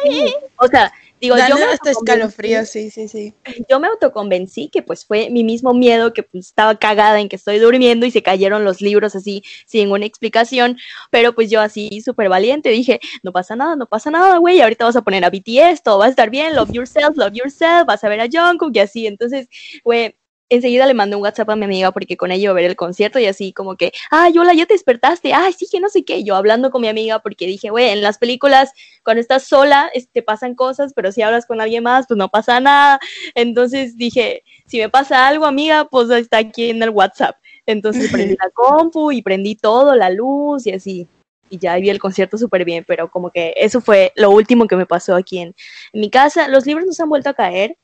[0.05, 0.35] Sí, sí.
[0.57, 3.35] O sea, digo, yo me, hasta escalofríos, sí, sí, sí.
[3.69, 7.35] yo me autoconvencí que pues fue mi mismo miedo, que pues estaba cagada en que
[7.35, 10.79] estoy durmiendo y se cayeron los libros así sin una explicación,
[11.11, 14.85] pero pues yo así súper valiente dije, no pasa nada, no pasa nada, güey, ahorita
[14.85, 18.05] vas a poner a BTS, todo va a estar bien, love yourself, love yourself, vas
[18.05, 19.49] a ver a Jungkook y así, entonces,
[19.83, 20.15] güey,
[20.49, 22.77] enseguida le mandé un WhatsApp a mi amiga porque con ella iba a ver el
[22.77, 26.05] concierto y así como que, ay, hola, ya te despertaste, ay, sí, que no sé
[26.05, 29.91] qué, yo hablando con mi amiga porque dije, güey, en las películas cuando estás sola
[29.95, 33.01] es- te pasan cosas, pero si hablas con alguien más, pues no pasa nada,
[33.35, 38.37] entonces dije, si me pasa algo, amiga, pues está aquí en el WhatsApp, entonces prendí
[38.39, 41.07] la compu y prendí todo, la luz y así.
[41.49, 44.75] Y ya vi el concierto súper bien, pero como que eso fue lo último que
[44.75, 45.55] me pasó aquí en,
[45.93, 46.49] en mi casa.
[46.49, 47.77] Los libros nos han vuelto a caer,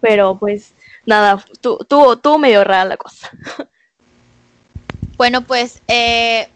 [0.00, 0.72] pero pues
[1.06, 3.30] nada, tu- tuvo, tuvo medio rara la cosa.
[5.16, 6.48] Bueno, pues, eh,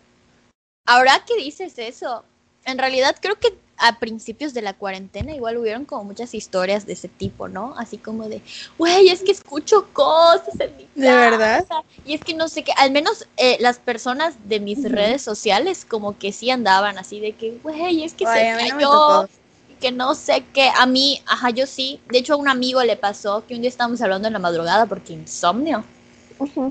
[0.86, 2.24] ahora que dices eso,
[2.64, 6.94] en realidad creo que a principios de la cuarentena igual hubieron como muchas historias de
[6.94, 7.74] ese tipo, ¿no?
[7.76, 8.40] Así como de,
[8.78, 11.30] güey, es que escucho cosas en mi ¿De casa".
[11.30, 11.66] verdad?
[12.06, 15.84] Y es que no sé qué, al menos eh, las personas de mis redes sociales
[15.84, 19.28] como que sí andaban así de que, güey, es que Ay, se cayó,
[19.74, 20.70] que no sé qué.
[20.76, 22.00] A mí, ajá, yo sí.
[22.08, 24.86] De hecho, a un amigo le pasó que un día estábamos hablando en la madrugada
[24.86, 25.84] porque insomnio.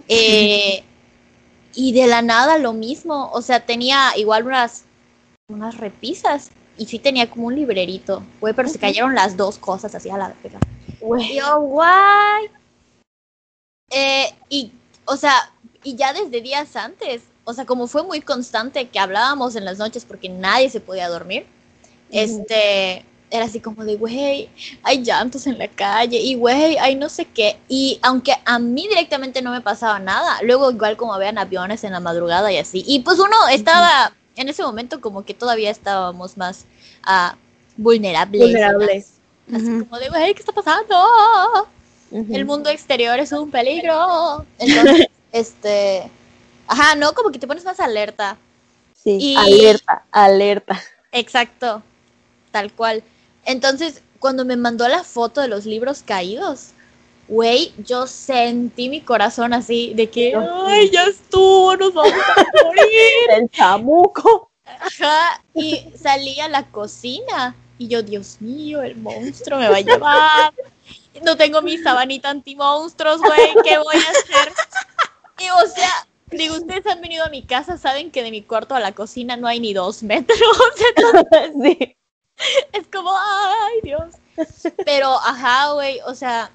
[0.07, 0.83] Eh,
[1.73, 3.31] y de la nada lo mismo.
[3.33, 4.85] O sea, tenía igual unas,
[5.49, 6.51] unas repisas.
[6.77, 8.23] Y sí tenía como un librerito.
[8.41, 10.53] Güey, pero se cayeron las dos cosas así a la vez.
[11.19, 12.49] Y yo, guay.
[13.91, 14.71] Eh, y,
[15.05, 15.51] o sea,
[15.83, 19.77] y ya desde días antes, o sea, como fue muy constante que hablábamos en las
[19.77, 21.45] noches porque nadie se podía dormir,
[22.13, 24.47] este, era así como de, güey,
[24.84, 27.58] hay llantos en la calle y, güey, hay no sé qué.
[27.67, 31.93] Y aunque a mí directamente no me pasaba nada, luego igual como vean aviones en
[31.93, 32.84] la madrugada y así.
[32.86, 36.65] Y pues uno estaba, en ese momento como que todavía estábamos más
[37.04, 37.36] ah,
[37.76, 38.39] vulnerables.
[38.39, 39.13] Vulnerables.
[39.52, 41.67] Así como de, güey, ¿qué está pasando?
[42.12, 44.45] El mundo exterior es un peligro.
[44.60, 46.04] Entonces, este,
[46.67, 48.38] ajá, no, como que te pones más alerta.
[49.04, 50.80] Sí, y- alerta, alerta.
[51.12, 51.82] Exacto,
[52.53, 53.03] tal cual.
[53.43, 56.69] Entonces, cuando me mandó la foto de los libros caídos,
[57.27, 62.83] Güey, yo sentí mi corazón así, de que, ay, ya estuvo, nos vamos a morir.
[63.29, 64.51] El chamuco.
[64.65, 69.81] Ajá, y salí a la cocina y yo, Dios mío, el monstruo me va a
[69.81, 70.53] llevar.
[71.23, 74.53] No tengo mi sabanita anti-monstruos, güey, ¿qué voy a hacer?
[75.39, 78.75] Y o sea, digo, ustedes han venido a mi casa, saben que de mi cuarto
[78.75, 80.39] a la cocina no hay ni dos metros.
[81.63, 81.95] sí.
[82.73, 84.15] Es como, ay, Dios.
[84.86, 86.51] Pero, ajá, güey, o sea,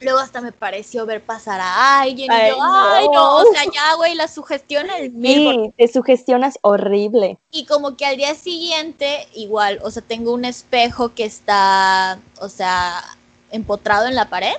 [0.00, 3.36] luego hasta me pareció ver pasar a alguien Ay, y yo, ay, no, no.
[3.36, 7.38] o sea, ya, güey, la sugestión al mil Sí, te sugestionas horrible.
[7.50, 12.48] Y como que al día siguiente, igual, o sea, tengo un espejo que está, o
[12.48, 13.02] sea,
[13.50, 14.54] empotrado en la pared.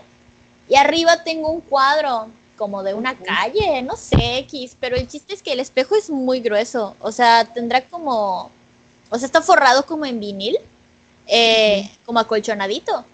[0.67, 4.77] Y arriba tengo un cuadro como de una calle, no sé, X.
[4.79, 6.95] Pero el chiste es que el espejo es muy grueso.
[6.99, 8.51] O sea, tendrá como,
[9.09, 10.57] o sea, está forrado como en vinil,
[11.27, 13.05] eh, como acolchonadito.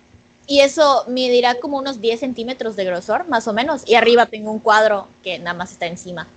[0.48, 3.82] Y eso medirá como unos 10 centímetros de grosor, más o menos.
[3.88, 6.28] Y arriba tengo un cuadro que nada más está encima.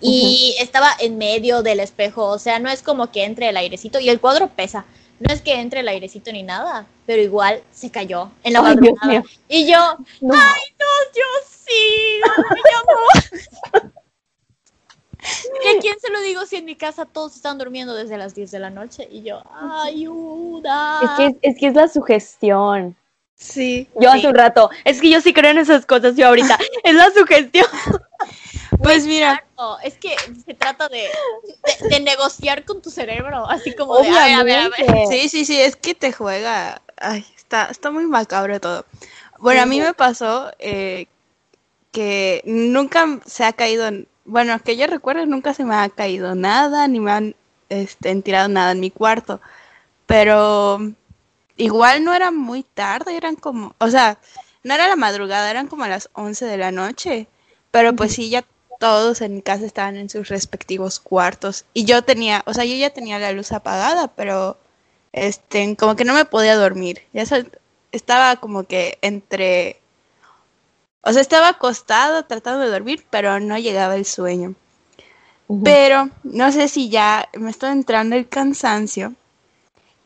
[0.00, 3.98] Y estaba en medio del espejo, o sea, no es como que entre el airecito.
[4.00, 4.84] Y el cuadro pesa.
[5.20, 9.22] No es que entre el airecito ni nada, pero igual se cayó en la madrugada.
[9.48, 9.78] Y yo,
[10.20, 10.34] No.
[10.34, 11.24] ay, no, yo
[11.66, 12.20] sí,
[12.54, 13.92] mi amor.
[15.64, 18.34] ¿Y a quién se lo digo si en mi casa todos están durmiendo desde las
[18.34, 19.08] 10 de la noche?
[19.10, 19.42] Y yo,
[19.84, 21.00] ayuda.
[21.02, 22.96] Es que es, que es la sugestión.
[23.36, 23.88] Sí.
[23.94, 24.18] Yo Sí.
[24.18, 24.70] hace un rato.
[24.84, 26.58] Es que yo sí creo en esas cosas yo ahorita.
[26.84, 27.66] es la sugestión.
[28.82, 31.08] Pues mira, No, es que se trata de,
[31.80, 34.72] de, de negociar con tu cerebro, así como de, a ver, a ver, a ver.
[34.90, 35.06] Obviamente.
[35.22, 36.82] sí, sí, sí, es que te juega.
[36.96, 38.84] Ay, está, está muy macabro todo.
[39.38, 41.06] Bueno, a mí me pasó eh,
[41.92, 43.88] que nunca se ha caído,
[44.24, 47.36] bueno, que yo recuerdo, nunca se me ha caído nada, ni me han
[47.68, 49.40] este, tirado nada en mi cuarto.
[50.06, 50.78] Pero
[51.56, 54.18] igual no era muy tarde, eran como, o sea,
[54.62, 57.26] no era la madrugada, eran como a las 11 de la noche.
[57.70, 58.44] Pero pues sí, ya
[58.78, 61.64] todos en mi casa estaban en sus respectivos cuartos.
[61.74, 64.58] Y yo tenía, o sea, yo ya tenía la luz apagada, pero
[65.12, 67.02] este, como que no me podía dormir.
[67.12, 67.24] Ya
[67.92, 69.80] estaba como que entre,
[71.04, 74.54] o sea, estaba acostado tratando de dormir, pero no llegaba el sueño.
[75.62, 79.14] Pero no sé si ya me está entrando el cansancio.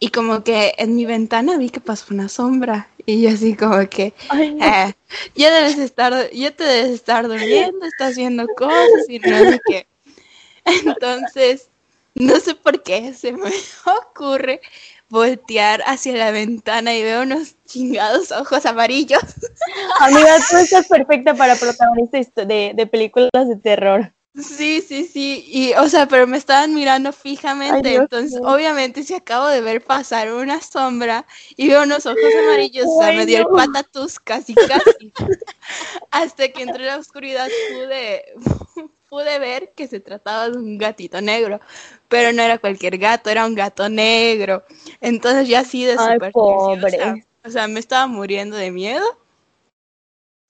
[0.01, 2.89] Y como que en mi ventana vi que pasó una sombra.
[3.07, 4.65] Y yo así como que, Ay, no.
[4.65, 4.93] "Ah,
[5.35, 9.87] ya debes estar, ya te debes estar durmiendo, estás viendo cosas y no sé qué.
[10.65, 11.69] Entonces,
[12.15, 13.51] no sé por qué se me
[14.11, 14.61] ocurre
[15.09, 19.23] voltear hacia la ventana y veo unos chingados ojos amarillos.
[20.01, 24.13] Amiga, tú estás perfecta para protagonista de, de películas de terror.
[24.35, 29.15] Sí, sí, sí, y o sea, pero me estaban mirando fijamente, Ay, entonces obviamente si
[29.15, 33.39] acabo de ver pasar una sombra y veo unos ojos amarillos, o sea, me dio
[33.39, 35.13] el patatús casi, casi,
[36.13, 38.23] hasta que entre la oscuridad pude,
[39.09, 41.61] pude ver que se trataba de un gatito negro,
[42.09, 44.65] pero no era cualquier gato, era un gato negro,
[45.01, 47.27] entonces ya así de supersticiosa, pobre.
[47.45, 49.05] o sea, me estaba muriendo de miedo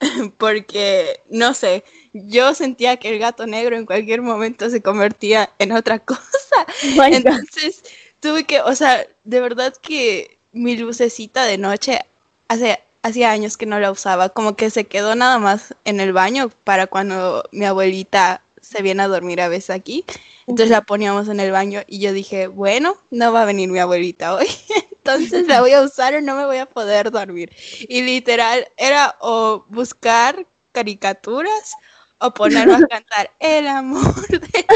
[0.38, 5.72] porque, no sé, yo sentía que el gato negro en cualquier momento se convertía en
[5.72, 6.66] otra cosa.
[6.96, 7.12] God.
[7.12, 7.82] Entonces
[8.20, 12.00] tuve que, o sea, de verdad que mi lucecita de noche
[12.48, 16.12] hace hacía años que no la usaba, como que se quedó nada más en el
[16.12, 20.04] baño para cuando mi abuelita se viene a dormir a veces aquí.
[20.46, 23.78] Entonces la poníamos en el baño y yo dije, bueno, no va a venir mi
[23.78, 24.46] abuelita hoy.
[24.90, 27.50] Entonces la voy a usar o no me voy a poder dormir.
[27.88, 31.74] Y literal era o buscar caricaturas
[32.18, 34.38] o ponerme a cantar el amor de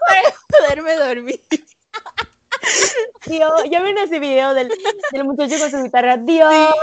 [0.00, 1.40] para poderme dormir.
[3.26, 4.72] Dios, ya ven ese video del,
[5.12, 6.16] del muchacho con su guitarra.
[6.18, 6.74] Dios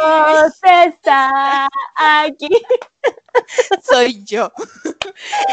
[0.64, 2.50] está aquí.
[3.84, 4.52] Soy yo.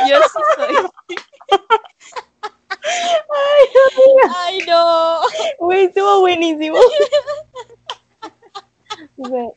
[0.08, 0.76] Yo sí soy.
[4.36, 5.20] Ay, no.
[5.58, 6.78] Güey, estuvo buenísimo.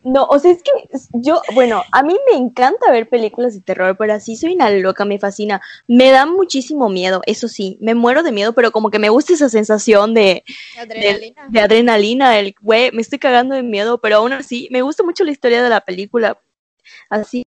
[0.03, 0.71] No, o sea, es que
[1.13, 5.05] yo, bueno, a mí me encanta ver películas de terror, pero así soy una loca,
[5.05, 5.61] me fascina.
[5.87, 9.33] Me da muchísimo miedo, eso sí, me muero de miedo, pero como que me gusta
[9.33, 10.43] esa sensación de,
[10.75, 11.47] de, Adrenalina.
[11.49, 15.23] de adrenalina, el güey, me estoy cagando de miedo, pero aún así, me gusta mucho
[15.23, 16.39] la historia de la película.
[17.09, 17.45] Así,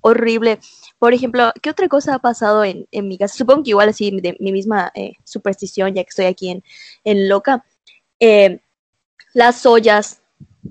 [0.00, 0.58] horrible.
[0.98, 3.36] Por ejemplo, ¿qué otra cosa ha pasado en, en mi casa?
[3.36, 6.64] Supongo que igual así, de mi misma eh, superstición, ya que estoy aquí en,
[7.04, 7.64] en Loca.
[8.18, 8.60] Eh,
[9.32, 10.19] las ollas,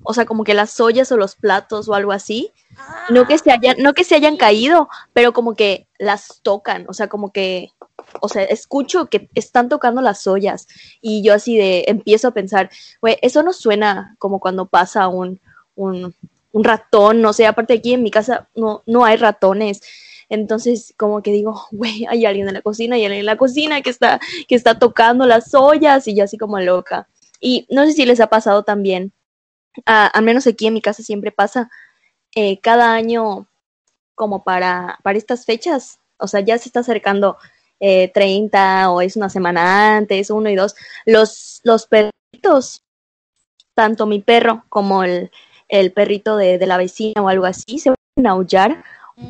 [0.04, 2.52] o sea, como que las ollas o los platos o algo así,
[3.10, 6.94] no que se hayan, no que se hayan caído, pero como que las tocan, o
[6.94, 7.72] sea, como que,
[8.22, 10.68] o sea, escucho que están tocando las ollas
[11.02, 12.70] y yo así de empiezo a pensar,
[13.02, 15.40] güey, eso no suena como cuando pasa un,
[15.76, 16.16] un,
[16.52, 19.82] un ratón, no sé, aparte aquí en mi casa no, no hay ratones.
[20.30, 23.82] Entonces, como que digo, güey, hay alguien en la cocina, hay alguien en la cocina
[23.82, 27.08] que está, que está tocando las ollas y yo así como loca.
[27.42, 29.14] Y no sé si les ha pasado también,
[29.86, 31.70] ah, al menos aquí en mi casa siempre pasa,
[32.36, 33.48] eh, cada año
[34.16, 37.38] como para, para estas fechas, o sea, ya se está acercando
[37.80, 40.76] eh, 30 o es una semana antes, uno y dos,
[41.06, 42.84] los, los perritos,
[43.74, 45.32] tanto mi perro como el,
[45.70, 48.84] el perrito de, de la vecina o algo así, se van a aullar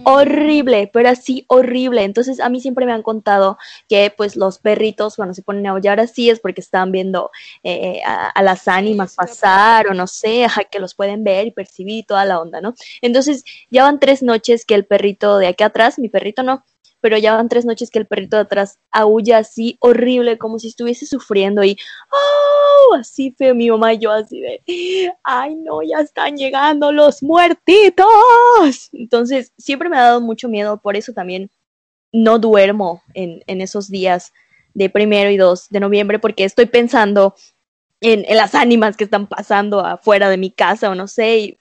[0.03, 2.03] horrible, pero así horrible.
[2.03, 5.71] Entonces a mí siempre me han contado que pues los perritos cuando se ponen a
[5.71, 7.31] aullar así es porque están viendo
[7.63, 12.03] eh, a, las ánimas pasar o no sé, que los pueden ver y percibir y
[12.03, 12.73] toda la onda, ¿no?
[13.01, 16.63] Entonces ya van tres noches que el perrito de aquí atrás, mi perrito no,
[17.01, 20.67] pero ya van tres noches que el perrito de atrás aúlla así horrible, como si
[20.67, 21.77] estuviese sufriendo y
[22.11, 22.95] ¡oh!
[22.95, 24.61] así feo mi mamá y yo así de
[25.23, 25.81] ¡ay no!
[25.81, 28.89] Ya están llegando los muertitos.
[28.91, 31.49] Entonces siempre me ha dado mucho miedo, por eso también
[32.11, 34.33] no duermo en, en esos días
[34.73, 37.35] de primero y dos de noviembre porque estoy pensando
[38.01, 41.59] en, en, las ánimas que están pasando afuera de mi casa o no sé, y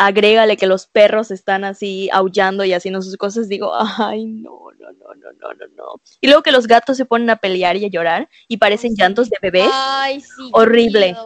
[0.00, 4.92] agrégale que los perros están así aullando y haciendo sus cosas, digo, ay, no, no,
[4.92, 6.00] no, no, no, no, no.
[6.22, 9.28] Y luego que los gatos se ponen a pelear y a llorar y parecen llantos
[9.28, 9.68] de bebé.
[9.70, 10.50] Ay, sí.
[10.52, 11.16] Horrible.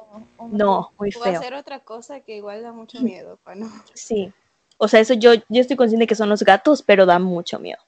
[0.51, 1.39] No, muy feo.
[1.39, 3.71] hacer otra cosa que igual da mucho miedo, pa, ¿no?
[3.95, 4.33] Sí.
[4.77, 7.79] O sea, eso yo, yo estoy consciente que son los gatos, pero da mucho miedo.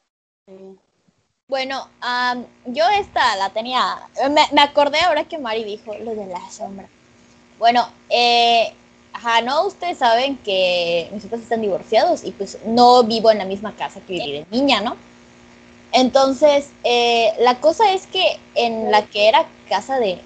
[1.49, 3.99] Bueno, am, yo esta la tenía.
[4.31, 6.89] Me, me acordé ahora que Mari dijo lo de la sombra.
[7.59, 8.73] Bueno, eh,
[9.17, 13.47] ajá, no, ustedes saben que mis papás están divorciados y pues no vivo en la
[13.47, 14.97] misma casa que viví de niña, ¿no?
[15.93, 20.21] Entonces, eh, la cosa es que en la que era casa de,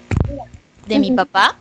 [0.87, 1.57] de mi papá,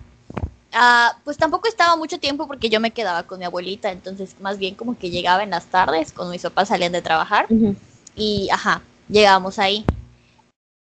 [0.73, 4.59] ah, pues tampoco estaba mucho tiempo porque yo me quedaba con mi abuelita, entonces más
[4.59, 7.47] bien como que llegaba en las tardes cuando mis papás salían de trabajar
[8.17, 9.85] y ajá, llegábamos ahí.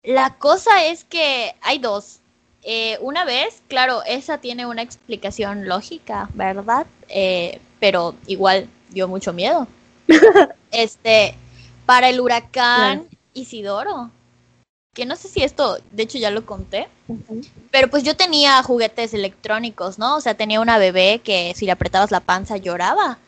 [0.05, 2.21] La cosa es que hay dos.
[2.69, 6.85] Eh, una vez, claro, esa tiene una explicación lógica, ¿verdad?
[7.09, 9.69] Eh, pero igual dio mucho miedo.
[10.73, 11.37] este,
[11.87, 14.11] para el huracán Isidoro,
[14.95, 16.89] que no sé si esto, de hecho ya lo conté,
[17.71, 20.17] pero pues yo tenía juguetes electrónicos, ¿no?
[20.17, 23.19] O sea, tenía una bebé que si le apretabas la panza lloraba.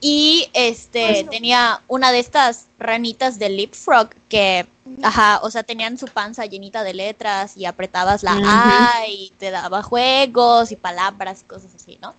[0.00, 4.66] Y este tenía una de estas ranitas de Leapfrog que,
[5.02, 9.50] ajá, o sea, tenían su panza llenita de letras y apretabas la A y te
[9.50, 12.14] daba juegos y palabras y cosas así, ¿no?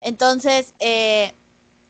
[0.00, 1.32] Entonces, eh,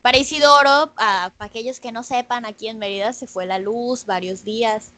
[0.01, 4.05] para Isidoro, ah, para aquellos que no sepan, aquí en Mérida se fue la luz
[4.05, 4.91] varios días.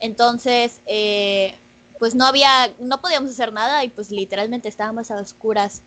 [0.00, 1.54] Entonces, eh,
[1.98, 5.82] pues no había, no podíamos hacer nada y pues literalmente estábamos a oscuras.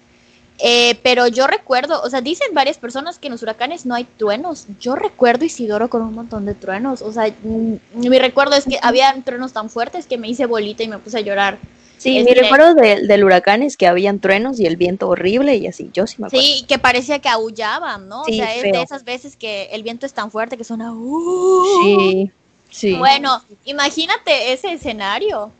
[0.59, 4.03] Eh, pero yo recuerdo, o sea, dicen varias personas que en los huracanes no hay
[4.05, 4.65] truenos.
[4.79, 7.01] Yo recuerdo Isidoro con un montón de truenos.
[7.01, 10.83] O sea, mm, mi recuerdo es que había truenos tan fuertes que me hice bolita
[10.83, 11.57] y me puse a llorar.
[11.97, 15.67] Sí, mi recuerdo de- del huracán es que habían truenos y el viento horrible y
[15.67, 16.45] así, yo sí me acuerdo.
[16.45, 18.25] Sí, que parecía que aullaban, ¿no?
[18.25, 18.73] Sí, o sea, es feo.
[18.73, 20.91] de esas veces que el viento es tan fuerte que suena.
[20.91, 21.65] "Uh".
[21.83, 22.31] Sí,
[22.69, 22.95] sí.
[22.95, 25.51] Bueno, imagínate ese escenario.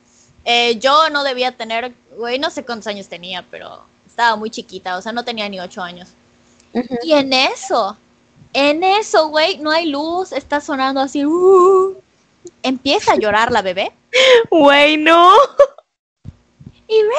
[0.45, 3.81] Eh, yo no debía tener, güey, no sé cuántos años tenía, pero
[4.13, 6.09] estaba muy chiquita, o sea, no tenía ni ocho años.
[7.03, 7.97] Y en eso,
[8.53, 11.25] en eso, güey, no hay luz, está sonando así.
[11.25, 11.95] "Uh".
[12.61, 13.91] Empieza a llorar la bebé.
[14.51, 15.31] Güey, no.
[16.87, 17.09] Y, "Re,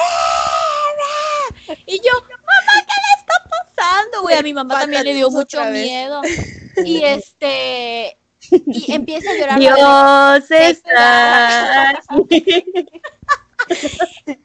[1.67, 1.83] re".
[1.85, 4.21] y yo, mamá, ¿qué le está pasando?
[4.21, 6.21] Güey, a mi mamá también le dio mucho miedo.
[6.85, 8.17] Y este,
[8.51, 9.75] y empieza a llorar la bebé.
[9.77, 12.65] Dios está aquí.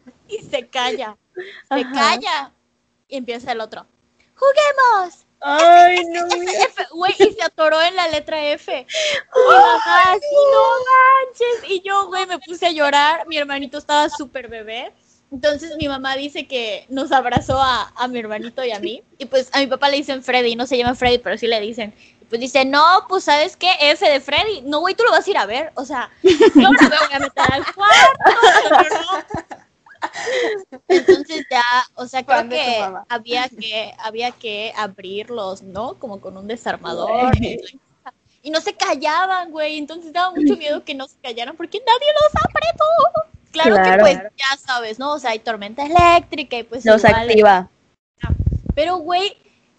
[0.30, 1.16] y se calla.
[1.34, 1.92] Se Ajá.
[1.92, 2.52] calla.
[3.08, 3.86] Y empieza el otro.
[4.34, 5.26] ¡Juguemos!
[5.42, 6.26] Ay, no.
[6.26, 8.86] F, güey, y se atoró en la letra F.
[9.34, 10.62] Mi mamá así, no
[11.30, 11.70] manches.
[11.70, 13.26] Y yo, güey, me puse a llorar.
[13.26, 14.92] Mi hermanito estaba súper bebé.
[15.32, 19.02] Entonces mi mamá dice que nos abrazó a, a mi hermanito y a mí.
[19.18, 21.60] Y pues a mi papá le dicen Freddy, no se llama Freddy, pero sí le
[21.60, 21.94] dicen.
[22.20, 23.70] Y pues dice, no, pues ¿sabes qué?
[23.80, 24.62] F de Freddy.
[24.62, 25.72] No, güey, tú lo vas a ir a ver.
[25.76, 28.24] O sea, yo no me voy a meter al cuarto.
[28.70, 29.69] no, no, no.
[30.88, 31.62] Entonces ya,
[31.94, 35.94] o sea, creo que había que había que abrirlos, ¿no?
[35.98, 37.32] Como con un desarmador.
[38.42, 39.76] Y no se callaban, güey.
[39.78, 43.30] Entonces daba mucho miedo que no se callaran porque nadie los apretó.
[43.52, 44.02] Claro, que Claro.
[44.02, 45.12] pues ya sabes, ¿no?
[45.12, 47.68] O sea, hay tormenta eléctrica y pues igual- activa.
[48.74, 49.36] Pero, güey,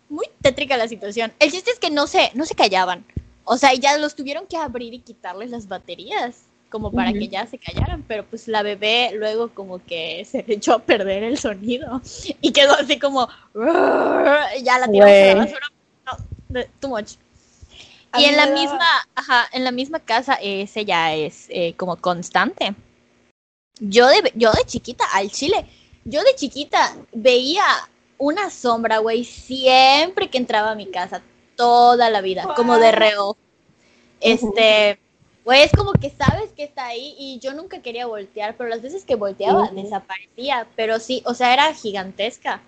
[0.10, 1.32] muy tétrica la situación.
[1.40, 3.06] El chiste es que no se, no se callaban.
[3.46, 6.42] O sea, ya los tuvieron que abrir y quitarles las baterías,
[6.72, 7.20] como para Ujú.
[7.20, 8.04] que ya se callaran.
[8.08, 12.02] Pero pues la bebé luego como que se echó a perder el sonido
[12.42, 13.28] y quedó así como...
[14.64, 15.68] Ya la tiramos a la basura.
[16.50, 17.12] No, too much.
[18.18, 22.74] Y en la misma, ajá, en la misma casa ese ya es eh, como constante.
[23.80, 25.66] Yo de, yo de chiquita, al chile,
[26.04, 27.64] yo de chiquita veía
[28.18, 31.22] una sombra, güey, siempre que entraba a mi casa,
[31.56, 33.38] toda la vida, como de reo.
[34.20, 35.11] Este, güey,
[35.50, 39.04] es como que sabes que está ahí y yo nunca quería voltear, pero las veces
[39.04, 42.62] que volteaba desaparecía, pero sí, o sea, era gigantesca.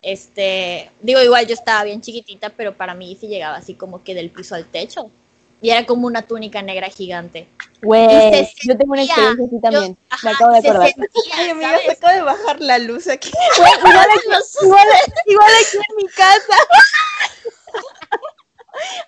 [0.00, 4.14] Este, digo, igual yo estaba bien chiquitita, pero para mí sí llegaba así como que
[4.14, 5.10] del piso al techo.
[5.62, 7.48] Y era como una túnica negra gigante.
[7.82, 9.94] Güey, se yo tengo una experiencia así también.
[9.94, 10.88] Yo- ajá, me acabo de se acordar.
[10.92, 13.30] sentía, Ay, amiga, se acaba de bajar la luz aquí.
[13.56, 13.70] Igual,
[14.10, 14.26] aquí,
[14.62, 14.86] igual,
[15.26, 16.56] igual aquí en mi casa.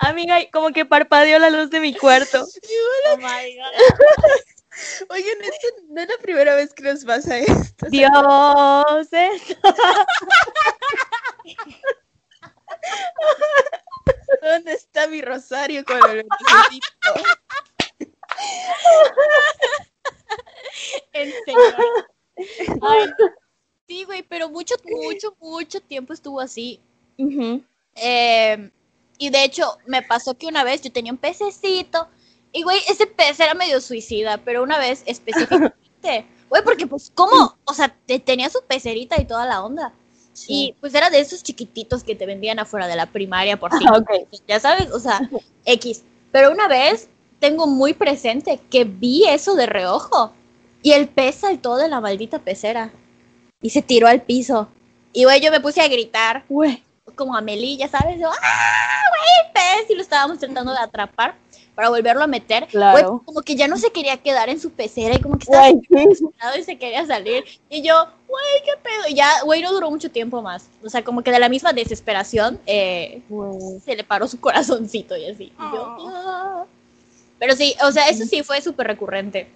[0.00, 2.46] Amiga, como que parpadeó la luz de mi cuarto.
[3.12, 3.72] Oh my God.
[5.10, 7.86] Oigan, esto no es la primera vez que nos pasa esto.
[7.90, 9.56] Dios, es-
[14.42, 17.14] ¿Dónde está mi rosario necesito?
[21.12, 21.76] En serio.
[22.82, 23.08] Ay,
[23.88, 26.80] sí, güey, pero mucho, mucho, mucho tiempo estuvo así.
[27.18, 27.62] Ujú.
[27.94, 28.70] Eh,
[29.18, 32.08] y de hecho, me pasó que una vez yo tenía un pececito.
[32.52, 35.74] Y, güey, ese pez era medio suicida, pero una vez específicamente.
[36.48, 37.56] Güey, porque, pues, ¿cómo?
[37.64, 39.92] O sea, te- tenía su pecerita y toda la onda.
[40.46, 43.78] Y, pues, era de esos chiquititos que te vendían afuera de la primaria por Ah,
[43.80, 44.06] cinco ok.
[44.06, 45.28] pesos, Ya sabes, o sea,
[45.64, 46.04] X.
[46.30, 47.08] Pero una vez
[47.40, 50.32] tengo muy presente que vi eso de reojo.
[50.82, 52.92] Y el pez saltó de la maldita pecera.
[53.60, 54.68] Y se tiró al piso.
[55.12, 56.80] Y, güey, yo me puse a gritar Güey.
[57.16, 59.90] como a Meli, ya sabes, yo, ¡ah, güey, pez!
[59.90, 61.34] Y lo estábamos tratando de atrapar
[61.74, 62.66] para volverlo a meter.
[62.68, 62.92] Claro.
[63.10, 66.58] Güey, como que ya no se quería quedar en su pecera y como que estaba
[66.58, 67.44] y se quería salir.
[67.68, 67.94] Y yo,
[68.28, 69.08] güey, qué pedo.
[69.08, 70.68] Y ya, güey, no duró mucho tiempo más.
[70.82, 73.20] O sea, como que de la misma desesperación eh,
[73.84, 75.44] se le paró su corazoncito y así.
[75.44, 76.08] Y yo, Oh.
[76.14, 76.64] "Ah".
[77.38, 79.46] Pero sí, o sea, eso sí fue súper recurrente.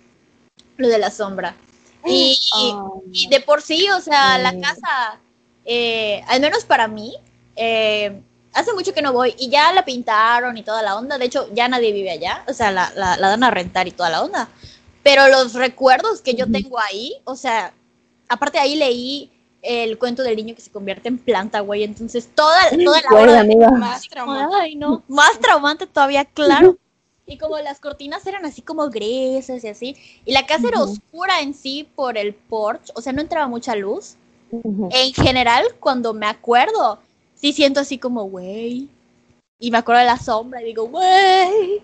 [0.77, 1.57] Lo de la sombra.
[2.05, 2.73] Y, Ay,
[3.13, 5.19] y de por sí, o sea, la casa,
[5.65, 7.15] eh, al menos para mí,
[7.57, 8.21] eh,
[8.53, 11.19] hace mucho que no voy y ya la pintaron y toda la onda.
[11.19, 13.93] De hecho, ya nadie vive allá, o sea, la, la, la dan a rentar y
[13.93, 14.49] toda la onda.
[15.03, 17.73] Pero los recuerdos que yo tengo ahí, o sea,
[18.29, 19.31] aparte ahí leí
[19.63, 21.85] el cuento del niño que se convierte en planta, güey.
[21.85, 23.71] Entonces, toda, toda la hora amiga.
[23.71, 24.57] Más traumante.
[24.59, 25.03] Ay, no.
[25.09, 26.77] Más traumante todavía, claro.
[27.27, 29.97] Y como las cortinas eran así como grises y así.
[30.25, 30.95] Y la casa era Ujú.
[30.95, 32.91] oscura en sí por el porch.
[32.97, 34.17] O sea, no entraba mucha luz.
[34.51, 34.89] Ujú.
[34.91, 36.99] En general, cuando me acuerdo,
[37.41, 38.89] sí siento así como, güey.
[39.59, 41.83] Y me acuerdo de la sombra y digo, güey.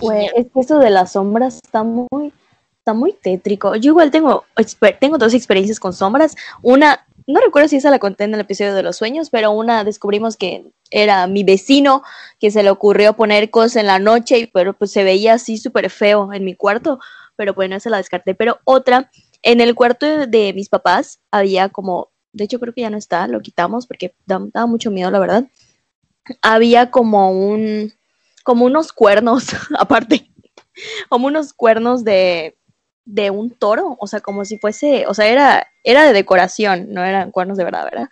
[0.00, 2.32] Güey, es que eso de las sombras está muy,
[2.78, 3.76] está muy tétrico.
[3.76, 4.44] Yo igual tengo,
[5.00, 6.34] tengo dos experiencias con sombras.
[6.60, 9.84] Una, no recuerdo si esa la conté en el episodio de los sueños, pero una
[9.84, 12.02] descubrimos que era mi vecino
[12.40, 15.58] que se le ocurrió poner cosas en la noche, y- pero pues se veía así
[15.58, 16.98] súper feo en mi cuarto,
[17.36, 18.34] pero bueno, esa la descarté.
[18.34, 19.10] Pero otra,
[19.42, 22.98] en el cuarto de, de mis papás había como, de hecho creo que ya no
[22.98, 25.46] está, lo quitamos porque da- daba mucho miedo, la verdad.
[26.42, 27.92] Había como un,
[28.44, 29.46] como unos cuernos,
[29.78, 30.30] aparte,
[31.08, 32.56] como unos cuernos de,
[33.04, 37.04] de un toro, o sea, como si fuese, o sea, era, era de decoración, no
[37.04, 38.08] eran cuernos de verdad, ¿verdad?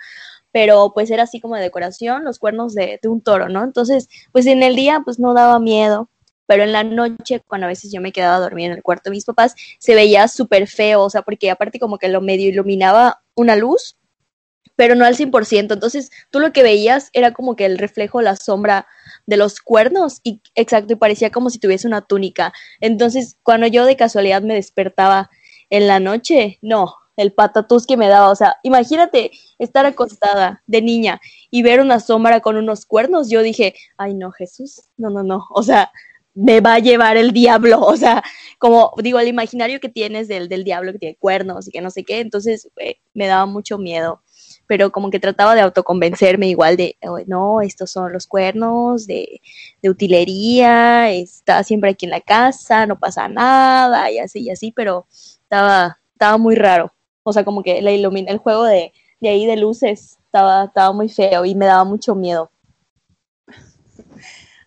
[0.52, 3.64] Pero pues era así como de decoración, los cuernos de, de un toro, ¿no?
[3.64, 6.10] Entonces, pues en el día pues no daba miedo,
[6.46, 9.10] pero en la noche, cuando a veces yo me quedaba a dormir en el cuarto
[9.10, 12.48] de mis papás, se veía súper feo, o sea, porque aparte como que lo medio
[12.48, 13.96] iluminaba una luz,
[14.80, 18.34] pero no al 100%, entonces tú lo que veías era como que el reflejo, la
[18.34, 18.86] sombra
[19.26, 22.54] de los cuernos y exacto y parecía como si tuviese una túnica.
[22.80, 25.28] Entonces, cuando yo de casualidad me despertaba
[25.68, 30.80] en la noche, no, el patatús que me daba, o sea, imagínate estar acostada de
[30.80, 31.20] niña
[31.50, 35.44] y ver una sombra con unos cuernos, yo dije, ay no, Jesús, no, no, no,
[35.50, 35.92] o sea,
[36.32, 38.22] me va a llevar el diablo, o sea,
[38.56, 41.90] como digo, el imaginario que tienes del, del diablo que tiene cuernos y que no
[41.90, 44.22] sé qué, entonces eh, me daba mucho miedo
[44.70, 49.40] pero como que trataba de autoconvencerme igual de, "Oh, no, estos son los cuernos de,
[49.82, 54.70] de utilería, está siempre aquí en la casa, no pasa nada, y así, y así,
[54.70, 56.94] pero estaba, estaba muy raro.
[57.24, 60.92] O sea, como que la ilumina, el juego de, de ahí de luces estaba, estaba
[60.92, 62.52] muy feo y me daba mucho miedo.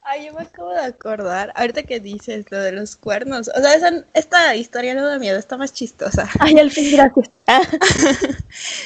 [0.06, 3.74] Ay, yo me acabo de acordar, ahorita que dices lo de los cuernos, o sea,
[3.74, 6.30] esa- esta historia no da miedo, está más chistosa.
[6.40, 7.30] Ay, al fin, gracias.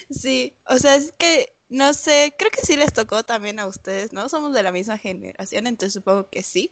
[0.09, 4.13] Sí, o sea, es que, no sé, creo que sí les tocó también a ustedes,
[4.13, 4.29] ¿no?
[4.29, 6.71] Somos de la misma generación, entonces supongo que sí.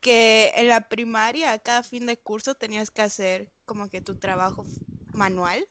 [0.00, 4.64] Que en la primaria, cada fin de curso, tenías que hacer como que tu trabajo
[5.12, 5.66] manual.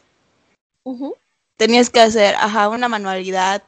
[1.56, 3.62] Tenías que hacer, ajá, una manualidad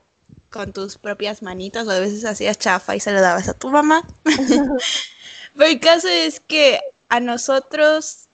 [0.50, 3.70] con tus propias manitas o a veces hacías chafa y se lo dabas a tu
[3.70, 4.06] mamá.
[5.56, 8.26] Pero el caso es que a nosotros,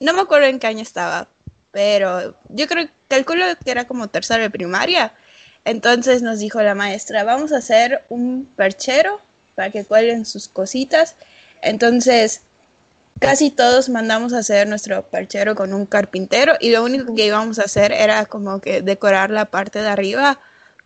[0.00, 1.28] no me acuerdo en qué año estaba,
[1.72, 5.14] pero yo creo, calculo que era como tercero de primaria.
[5.64, 9.20] Entonces nos dijo la maestra, vamos a hacer un perchero
[9.54, 11.16] para que cuelguen sus cositas.
[11.62, 12.42] Entonces,
[13.18, 17.58] casi todos mandamos a hacer nuestro perchero con un carpintero y lo único que íbamos
[17.58, 20.38] a hacer era como que decorar la parte de arriba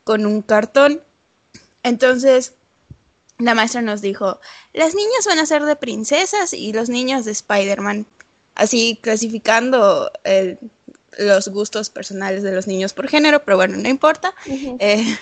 [0.05, 1.03] con un cartón.
[1.83, 2.55] Entonces,
[3.39, 4.41] la maestra nos dijo,
[4.73, 8.07] las niñas van a ser de princesas y los niños de Spider-Man,
[8.55, 10.11] así clasificando
[11.19, 14.35] los gustos personales de los niños por género, pero bueno, no importa.
[14.47, 15.19] Eh,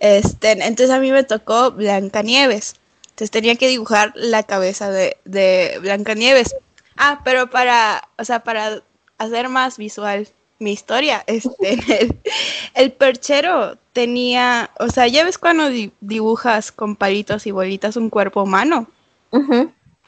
[0.00, 2.74] este, entonces a mí me tocó Blancanieves.
[3.04, 6.54] Entonces tenía que dibujar la cabeza de, de Blancanieves.
[6.96, 8.82] Ah, pero para, o sea, para
[9.18, 10.28] hacer más visual
[10.58, 12.20] mi historia, este, el,
[12.74, 18.42] el perchero tenía, o sea, ya ves cuando dibujas con palitos y bolitas un cuerpo
[18.42, 18.88] humano.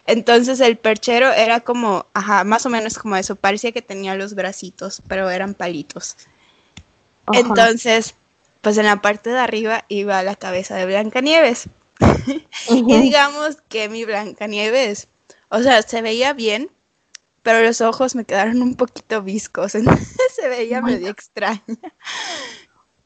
[0.07, 4.35] Entonces el perchero era como, ajá, más o menos como eso, parecía que tenía los
[4.35, 6.17] bracitos, pero eran palitos.
[7.33, 8.15] Entonces,
[8.61, 11.69] pues en la parte de arriba iba la cabeza de Blancanieves.
[12.69, 15.09] y digamos que mi Blancanieves,
[15.49, 16.71] o sea, se veía bien,
[17.47, 21.63] pero los ojos me quedaron un poquito viscos, entonces se veía medio extraña.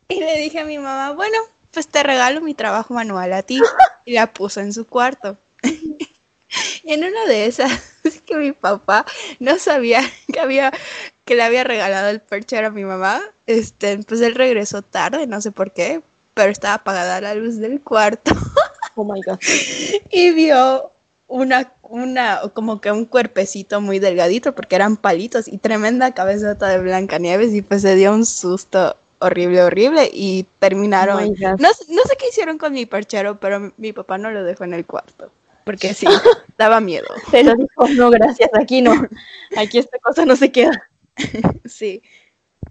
[0.08, 1.36] Y le dije a mi mamá, bueno,
[1.70, 3.60] pues te regalo mi trabajo manual a ti.
[4.06, 5.36] Y la puso en su cuarto.
[5.62, 7.70] y en una de esas,
[8.02, 9.04] es que mi papá
[9.40, 10.00] no sabía
[10.32, 10.72] que había
[11.26, 13.20] que le había regalado el percher a mi mamá.
[13.46, 16.00] Este, pues él regresó tarde, no sé por qué,
[16.32, 18.32] pero estaba apagada la luz del cuarto.
[18.96, 19.38] Oh my god.
[20.10, 20.90] y vio
[21.30, 26.80] una, una, como que un cuerpecito muy delgadito, porque eran palitos, y tremenda cabezota de
[26.80, 31.22] Blancanieves, y pues se dio un susto horrible, horrible, y terminaron.
[31.22, 34.64] Oh no, no sé qué hicieron con mi perchero, pero mi papá no lo dejó
[34.64, 35.30] en el cuarto
[35.64, 36.06] porque sí,
[36.58, 37.06] daba miedo.
[37.30, 38.92] Pero dijo, no, gracias, aquí no,
[39.56, 40.88] aquí esta cosa no se queda.
[41.64, 42.02] sí.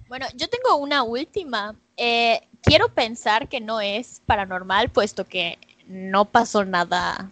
[0.10, 1.76] Bueno, yo tengo una última.
[1.96, 5.58] Eh, quiero pensar que no es paranormal, puesto que
[5.88, 7.32] no pasó nada.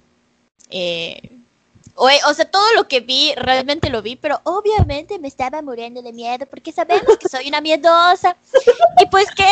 [0.70, 1.38] Eh,
[2.00, 6.14] o, sea, todo lo que vi, realmente lo vi, pero obviamente me estaba muriendo de
[6.14, 8.38] miedo porque sabemos que soy una miedosa.
[9.00, 9.48] Y pues que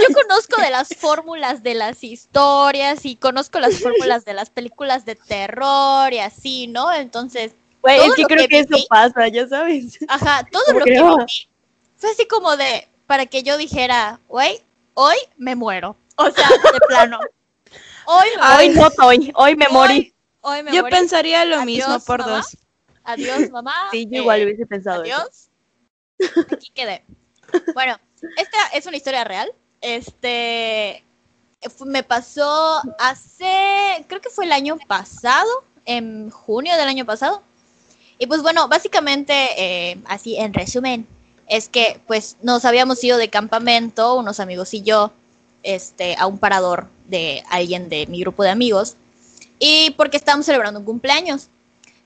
[0.00, 5.04] yo conozco de las fórmulas de las historias y conozco las fórmulas de las películas
[5.04, 6.90] de terror y así, ¿no?
[6.90, 7.52] Entonces.
[7.82, 9.98] Güey, es que creo que eso pasa, ya sabes.
[10.08, 10.98] Ajá, todo lo que vi
[11.96, 14.62] fue así como de, para que yo dijera, güey,
[14.94, 15.96] hoy me muero.
[16.16, 17.18] O sea, de plano.
[18.06, 20.13] Hoy, hoy no hoy, hoy me morí.
[20.72, 22.56] Yo pensaría lo mismo por dos.
[23.04, 23.74] Adiós, mamá.
[23.90, 25.48] Sí, yo igual hubiese pensado Adiós.
[26.52, 27.04] Aquí quedé.
[27.74, 27.98] Bueno,
[28.36, 29.52] esta es una historia real.
[29.80, 31.04] Este
[31.86, 35.48] me pasó hace, creo que fue el año pasado,
[35.86, 37.42] en junio del año pasado.
[38.18, 41.06] Y pues bueno, básicamente, eh, así en resumen,
[41.48, 45.12] es que pues nos habíamos ido de campamento, unos amigos y yo,
[45.62, 48.96] este, a un parador de alguien de mi grupo de amigos
[49.66, 51.48] y porque estábamos celebrando un cumpleaños.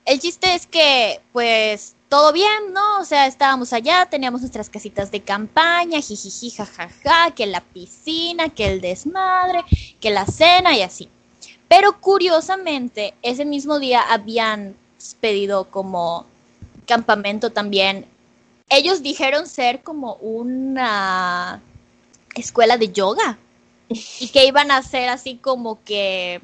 [0.05, 3.01] El chiste es que, pues, todo bien, ¿no?
[3.01, 8.69] O sea, estábamos allá, teníamos nuestras casitas de campaña, jijiji, jajaja, que la piscina, que
[8.69, 9.65] el desmadre,
[9.99, 11.09] que la cena y así.
[11.67, 14.77] Pero curiosamente, ese mismo día habían
[15.19, 16.27] pedido como
[16.87, 18.07] campamento también.
[18.69, 21.61] Ellos dijeron ser como una
[22.37, 23.37] escuela de yoga
[23.89, 26.41] y que iban a hacer así como que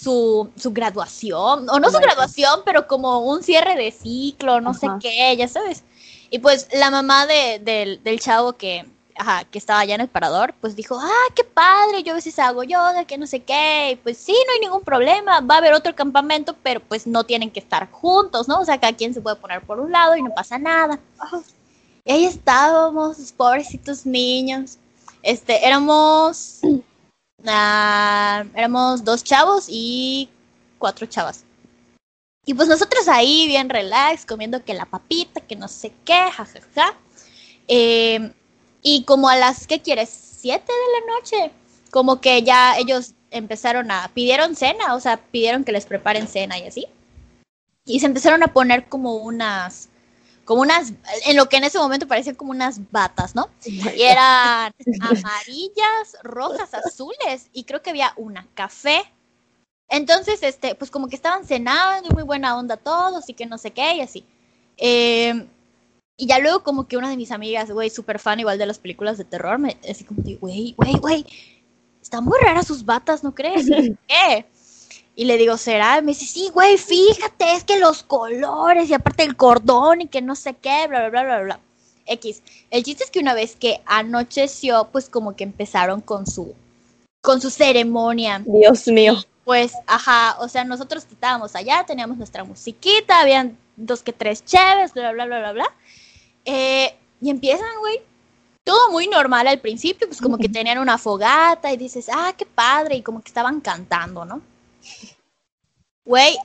[0.00, 4.86] su, su graduación, o no su graduación, pero como un cierre de ciclo, no sé
[5.00, 5.82] qué, ya sabes.
[6.30, 8.86] Y pues la mamá de, del chavo que,
[9.16, 12.38] ajá, que estaba allá en el parador, pues dijo, ah, qué padre, yo a veces
[12.38, 15.58] hago yoga, que no sé qué, y pues sí, no hay ningún problema, va a
[15.58, 18.60] haber otro campamento, pero pues no tienen que estar juntos, ¿no?
[18.60, 21.00] O sea, cada quien se puede poner por un lado y no pasa nada.
[22.04, 24.78] Y ahí estábamos, pobrecitos niños.
[25.22, 26.60] Este, éramos
[27.46, 30.28] Ah, éramos dos chavos y
[30.78, 31.44] cuatro chavas.
[32.44, 36.96] Y pues nosotros ahí bien relax, comiendo que la papita, que no sé qué, jajaja.
[37.68, 38.32] Em,
[38.82, 40.08] y como a las, ¿qué quieres?
[40.08, 41.54] Siete de la noche.
[41.90, 46.58] Como que ya ellos empezaron a, pidieron cena, o sea, pidieron que les preparen cena
[46.58, 46.86] y así.
[47.84, 49.88] Y se empezaron a poner como unas,
[50.48, 50.94] como unas,
[51.26, 53.50] en lo que en ese momento parecían como unas batas, ¿no?
[53.66, 59.02] Y eran amarillas, rojas, azules, y creo que había una café.
[59.90, 63.58] Entonces, este, pues como que estaban cenando y muy buena onda todos y que no
[63.58, 64.24] sé qué y así.
[64.78, 65.46] Eh,
[66.16, 68.78] y ya luego como que una de mis amigas, güey, súper fan igual de las
[68.78, 71.26] películas de terror, me así como, güey, güey, güey,
[72.00, 73.66] están muy raras sus batas, ¿no crees?
[74.08, 74.46] ¿Qué?
[75.18, 75.98] Y le digo, ¿será?
[75.98, 80.06] Y me dice, sí, güey, fíjate, es que los colores y aparte el cordón y
[80.06, 81.60] que no sé qué, bla, bla, bla, bla, bla.
[82.06, 82.40] X.
[82.70, 86.54] El chiste es que una vez que anocheció, pues como que empezaron con su,
[87.20, 88.44] con su ceremonia.
[88.46, 89.16] Dios mío.
[89.42, 94.94] Pues, ajá, o sea, nosotros estábamos allá, teníamos nuestra musiquita, habían dos que tres chéves,
[94.94, 95.74] bla, bla, bla, bla, bla.
[96.44, 98.02] Eh, y empiezan, güey,
[98.62, 102.46] todo muy normal al principio, pues como que tenían una fogata y dices, ah, qué
[102.46, 104.42] padre, y como que estaban cantando, ¿no?
[106.04, 106.36] Güey,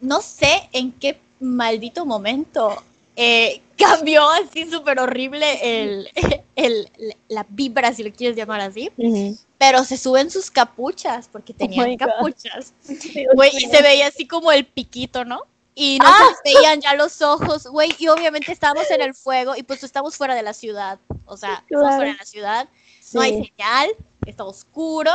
[0.00, 2.82] no sé en qué maldito momento
[3.16, 6.08] eh, cambió así súper horrible el,
[6.56, 6.88] el,
[7.28, 8.90] la vibra, si lo quieres llamar así.
[9.58, 12.06] Pero se suben sus capuchas, porque tenían my God.
[12.08, 12.72] capuchas.
[13.34, 15.42] Güey, y se veía así como el piquito, ¿no?
[15.74, 16.34] Y no Ah.
[16.44, 20.34] veían ya los ojos, güey, y obviamente estábamos en el fuego y pues estamos fuera
[20.34, 22.68] de la ciudad, o sea, estamos fuera de la ciudad,
[23.14, 23.88] no hay señal,
[24.26, 25.12] está oscuro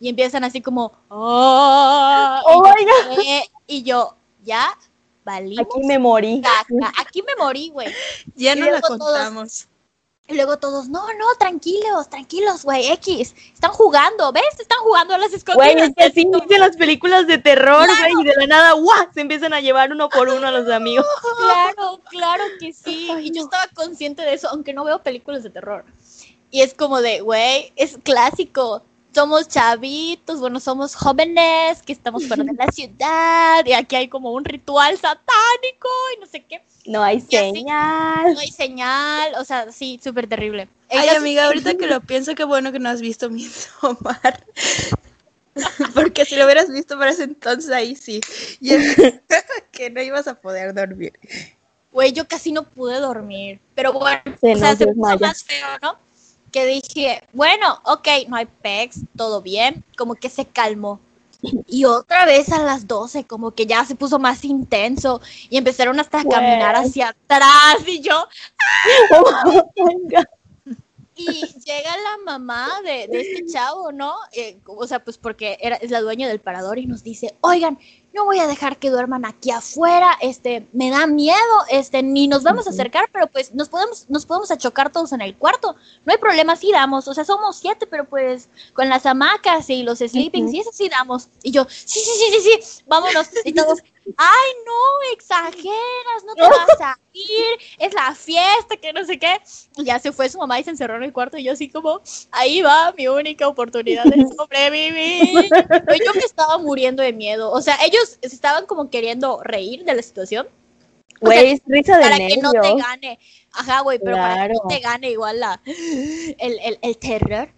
[0.00, 3.42] y empiezan así como, "Ah", Oh y, my yo, "¿Qué?".
[3.66, 4.76] y yo, ya,
[5.24, 6.40] valimos Aquí me morí.
[6.42, 6.92] caca.
[7.00, 7.88] aquí me morí, güey.
[8.34, 9.66] Ya Y no la luego todos- contamos.
[10.28, 14.58] Y luego todos, no, no, tranquilos, tranquilos, güey, X, están jugando, ¿ves?
[14.58, 15.72] Están jugando a las escondidas.
[15.74, 18.12] Güey, es que así dicen las películas de terror, Claro.
[18.14, 19.06] güey, y de la nada, ¡guau!
[19.14, 21.06] Se empiezan a llevar uno por uno a los amigos.
[21.76, 23.08] Claro, claro que sí.
[23.14, 23.44] Ay, y yo no.
[23.44, 25.84] estaba consciente de eso, aunque no veo películas de terror.
[26.50, 28.82] Y es como de, güey, es clásico.
[29.16, 34.30] Somos chavitos, bueno, somos jóvenes que estamos fuera de la ciudad y aquí hay como
[34.32, 36.60] un ritual satánico y no sé qué.
[36.84, 38.34] No hay señal.
[38.34, 40.68] No hay señal, o sea, sí, súper terrible.
[40.90, 44.44] Ay, amiga, ahorita que lo pienso, qué bueno que no has visto Midsommar.
[45.94, 48.20] Porque si lo hubieras visto para ese entonces, ahí sí.
[48.60, 48.96] Y es
[49.72, 51.14] que no ibas a poder dormir.
[51.90, 53.60] Güey, yo casi no pude dormir.
[53.74, 56.05] Pero bueno, Se o sea, se puso más feo, ¿no?
[56.56, 59.84] Que dije, bueno, ok, no hay pex, todo bien.
[59.94, 61.00] Como que se calmó.
[61.68, 65.20] Y otra vez a las 12, como que ya se puso más intenso.
[65.50, 67.86] Y empezaron hasta a caminar hacia atrás.
[67.86, 68.26] Y yo,
[69.10, 70.24] Oh God.
[71.16, 71.24] Y
[71.64, 74.14] llega la mamá de, de este chavo, ¿no?
[74.32, 77.78] Eh, o sea, pues porque era, es la dueña del parador y nos dice, oigan,
[78.12, 81.36] no voy a dejar que duerman aquí afuera, este, me da miedo,
[81.70, 85.20] este, ni nos vamos a acercar, pero pues nos podemos, nos podemos achocar todos en
[85.20, 89.04] el cuarto, no hay problema, sí damos, o sea, somos siete, pero pues con las
[89.06, 90.56] hamacas y los sleepings Ujú.
[90.56, 91.28] y eso sí damos.
[91.42, 93.80] Y yo, sí, sí, sí, sí, sí, vámonos, y todos,
[94.16, 99.40] ay, no, exageras, no te vas a ir, es la fiesta, que no sé qué.
[99.76, 101.68] Y ya se fue su mamá y se encerró en el cuarto y yo así
[101.68, 102.00] como,
[102.30, 105.48] ahí va mi única oportunidad de sobrevivir.
[105.68, 107.50] Pero yo me estaba muriendo de miedo.
[107.50, 110.48] O sea, ellos se estaban como queriendo reír de la situación
[111.20, 113.18] Güey, es risa de para que no te gane.
[113.52, 117.48] Ajá, güey, pero para que no te gane igual la, el, el, el terror.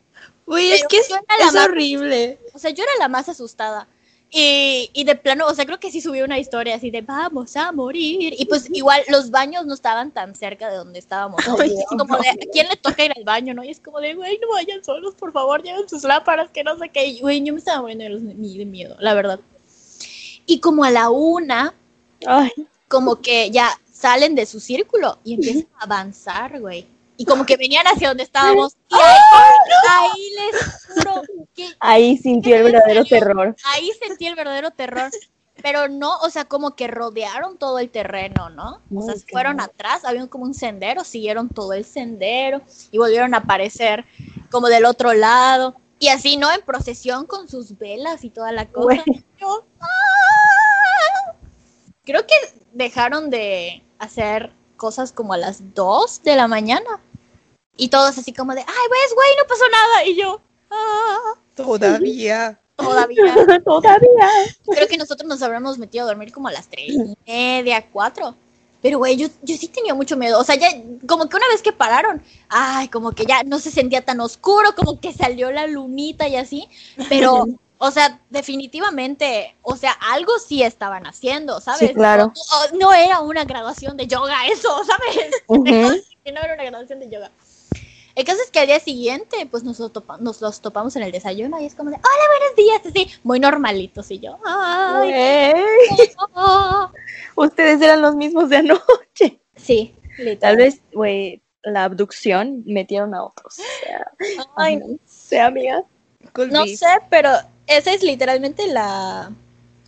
[0.46, 2.38] Uy, es que es, yo era la es más- horrible.
[2.55, 3.88] O sea, yo era la más asustada.
[4.31, 7.57] Y, y de plano, o sea, creo que sí subí una historia así de vamos
[7.57, 8.35] a morir.
[8.39, 11.41] Y pues igual los baños no estaban tan cerca de donde estábamos.
[11.59, 13.64] Ay, Es como de, ¿a quién le toca ir al baño, no?
[13.64, 16.76] Y es como de, güey, no vayan solos, por favor, lleven sus lámparas, que no
[16.79, 17.07] sé qué.
[17.07, 19.41] Y, Güey, yo me estaba muriendo de, los- de miedo, la verdad.
[20.45, 21.74] Y como a la una,
[22.26, 22.51] Ay,
[22.89, 26.87] como que ya salen de su círculo y empiezan a avanzar, güey.
[27.21, 28.77] Y como que venían hacia donde estábamos.
[28.89, 29.19] Y ahí,
[29.91, 33.57] ahí les juro que ahí sintió el ¿En verdadero terror.
[33.64, 35.11] ahí sentí el verdadero terror.
[35.61, 38.81] Pero no, o sea, como que rodearon todo el terreno, ¿no?
[38.95, 42.62] O sea, se fueron atrás, había como un sendero, siguieron todo el sendero
[42.93, 44.05] y volvieron a aparecer
[44.53, 45.75] como del otro lado.
[45.99, 46.53] Y así, ¿no?
[46.53, 49.03] En procesión con sus velas y toda la cosa.
[49.41, 51.35] Yo, ¡ah!
[52.05, 52.35] Creo que
[52.73, 57.01] dejaron de hacer cosas como a las 2 de la mañana.
[57.79, 60.05] Y todos así como de, ay, pues, güey, no pasó nada.
[60.05, 62.61] Y yo, ah, Todavía.
[62.76, 63.35] todavía.
[63.64, 64.29] Todavía.
[64.66, 68.35] Creo que nosotros nos habremos metido a dormir como a las tres y media, cuatro.
[68.81, 70.39] Pero, güey, yo, yo sí tenía mucho miedo.
[70.39, 70.68] O sea, ya,
[71.09, 74.74] como que una vez que pararon, ay, como que ya no se sentía tan oscuro,
[74.76, 76.68] como que salió la lunita y así.
[77.09, 77.47] Pero,
[77.79, 81.89] o sea, definitivamente, o sea, algo sí estaban haciendo, ¿sabes?
[81.89, 82.33] Sí, claro.
[82.72, 86.05] No, no era una graduación de yoga eso, ¿sabes?
[86.24, 87.33] Que no era una graduación de yoga.
[88.19, 91.05] El caso es que al día siguiente, pues nos, lo topa- nos los topamos en
[91.05, 94.11] el desayuno y es como de, hola, buenos días, así, muy normalitos.
[94.11, 95.55] Y yo, ay,
[96.35, 96.91] oh".
[97.37, 99.41] Ustedes eran los mismos de anoche.
[99.55, 100.57] Sí, Tal literal.
[100.57, 103.55] vez, güey, la abducción metieron a otros.
[103.59, 104.11] O sea,
[104.57, 105.85] Ay, no sé, amiga.
[106.33, 106.77] Could no be.
[106.77, 107.31] sé, pero
[107.69, 109.31] esa es literalmente la,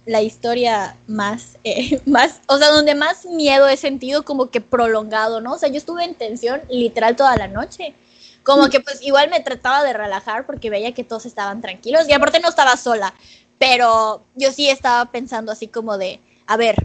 [0.06, 5.40] la historia más, eh, más, o sea, donde más miedo he sentido como que prolongado,
[5.40, 5.54] ¿no?
[5.54, 7.94] O sea, yo estuve en tensión literal toda la noche,
[8.42, 12.12] como que pues igual me trataba de relajar porque veía que todos estaban tranquilos y
[12.12, 13.14] aparte no estaba sola,
[13.58, 16.76] pero yo sí estaba pensando así como de, a ver,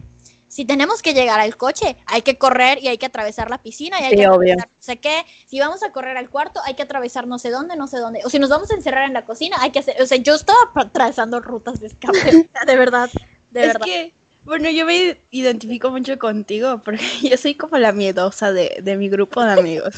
[0.47, 3.99] si tenemos que llegar al coche, hay que correr y hay que atravesar la piscina
[3.99, 4.53] y hay Sí, que obvio.
[4.53, 5.25] atravesar no sé qué.
[5.47, 8.21] Si vamos a correr al cuarto, hay que atravesar no sé dónde, no sé dónde.
[8.25, 10.35] O si nos vamos a encerrar en la cocina, hay que hacer, o sea, yo
[10.35, 10.59] estaba
[10.93, 13.09] trazando rutas de escape, de verdad,
[13.51, 13.85] de es verdad.
[13.85, 18.95] que, bueno, yo me identifico mucho contigo porque yo soy como la miedosa de, de
[18.97, 19.95] mi grupo de amigos.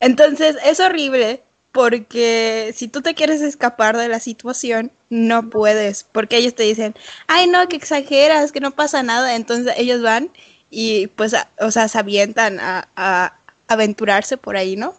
[0.00, 1.42] Entonces, es horrible
[1.72, 6.94] porque si tú te quieres escapar de la situación, no puedes, porque ellos te dicen,
[7.28, 9.36] ay, no, que exageras, que no pasa nada.
[9.36, 10.30] Entonces, ellos van
[10.70, 13.38] y pues, a- o sea, se avientan a, a
[13.68, 14.94] aventurarse por ahí, ¿no?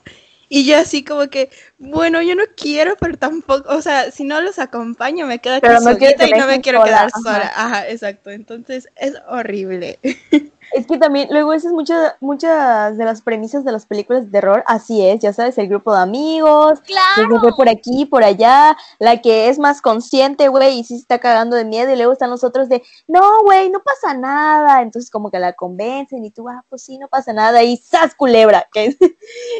[0.49, 1.49] Y yo así como que,
[1.80, 5.61] bueno, yo no quiero, pero tampoco, o sea, si no los acompaño, me quedo aquí
[5.64, 7.20] Pero no solita y no me quiero sola, quedar ajá.
[7.24, 7.51] sola.
[7.55, 8.30] Ajá, exacto.
[8.30, 9.99] Entonces es horrible.
[10.74, 14.63] Es que también, luego esas muchas, muchas de las premisas de las películas de terror,
[14.65, 17.55] así es, ya sabes, el grupo de amigos, que Claro.
[17.55, 21.55] por aquí, por allá, la que es más consciente, güey, y sí se está cagando
[21.55, 25.30] de miedo, y luego están los otros de, no, güey, no pasa nada, entonces como
[25.30, 28.67] que la convencen, y tú, ah, pues sí, no pasa nada, y ¡zas, culebra!
[28.74, 28.97] Que,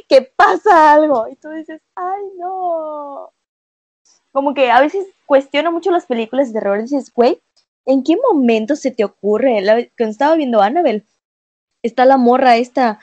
[0.10, 3.30] que pasa algo, y tú dices, ay, no.
[4.32, 7.40] Como que a veces cuestiono mucho las películas de terror, y dices, güey,
[7.86, 9.62] ¿en qué momento se te ocurre?
[9.62, 11.06] La, cuando estaba viendo Annabelle,
[11.84, 13.00] está la morra esta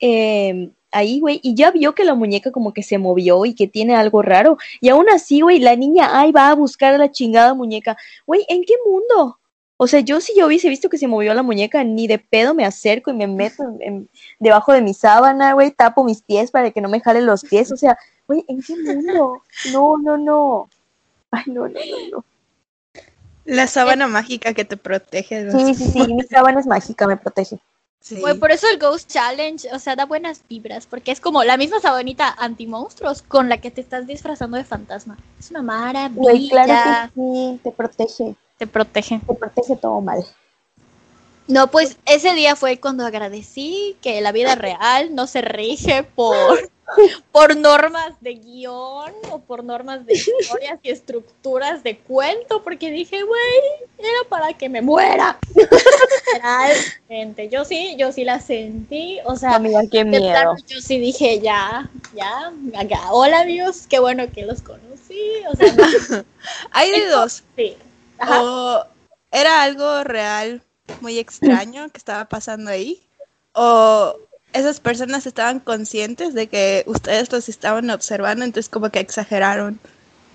[0.00, 3.66] eh, ahí, güey, y ya vio que la muñeca como que se movió y que
[3.66, 4.58] tiene algo raro.
[4.80, 7.96] Y aún así, güey, la niña ahí va a buscar a la chingada muñeca.
[8.26, 9.38] Güey, ¿en qué mundo?
[9.78, 12.54] O sea, yo si yo hubiese visto que se movió la muñeca, ni de pedo
[12.54, 13.64] me acerco y me meto
[14.38, 17.72] debajo de mi sábana, güey, tapo mis pies para que no me jalen los pies.
[17.72, 19.42] O sea, güey, ¿en qué mundo?
[19.72, 20.68] No, no, no.
[21.30, 22.24] Ay, no, no, no, no.
[23.44, 25.44] La sábana mágica que te protege.
[25.44, 27.58] de Sí, sí, sí, mi sábana es mágica, me protege.
[28.00, 28.20] Sí.
[28.40, 31.78] Por eso el Ghost Challenge, o sea, da buenas vibras, porque es como la misma
[31.80, 35.16] sabanita anti-monstruos con la que te estás disfrazando de fantasma.
[35.38, 36.20] Es una maravilla.
[36.20, 39.20] Güey, claro que sí, te protege, Te protege.
[39.24, 40.24] te protege todo mal.
[41.46, 46.70] No, pues ese día fue cuando agradecí que la vida real no se rige por,
[47.32, 53.22] por normas de guion o por normas de historias y estructuras de cuento, porque dije,
[53.22, 55.38] güey, era para que me muera.
[56.42, 60.30] Realmente, yo sí, yo sí la sentí, o sea, Amiga, qué de miedo.
[60.30, 65.56] plano yo sí dije, ya, ya, acá, hola amigos, qué bueno que los conocí, o
[65.56, 66.24] sea, no,
[66.72, 67.42] Hay de dos.
[67.56, 67.76] sí.
[68.18, 68.42] Ajá.
[68.42, 68.86] O
[69.30, 70.62] era algo real,
[71.00, 73.02] muy extraño que estaba pasando ahí.
[73.54, 74.16] O
[74.52, 79.78] esas personas estaban conscientes de que ustedes los estaban observando, entonces como que exageraron.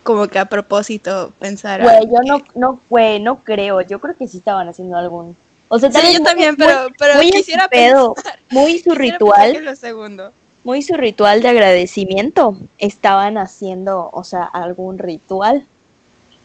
[0.03, 1.85] Como que a propósito pensaron.
[1.85, 3.81] Güey, yo no, no, güey, no creo.
[3.81, 5.35] Yo creo que sí estaban haciendo algún.
[5.67, 8.91] O sea, Sí, yo muy- también, muy- pero, pero muy quisiera pedo, pensar- muy su
[8.95, 10.31] ritual, lo segundo.
[10.63, 12.57] muy su ritual de agradecimiento.
[12.77, 15.65] Estaban haciendo, o sea, algún ritual.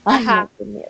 [0.04, 0.40] Ay, Ajá.
[0.42, 0.88] no, qué miedo.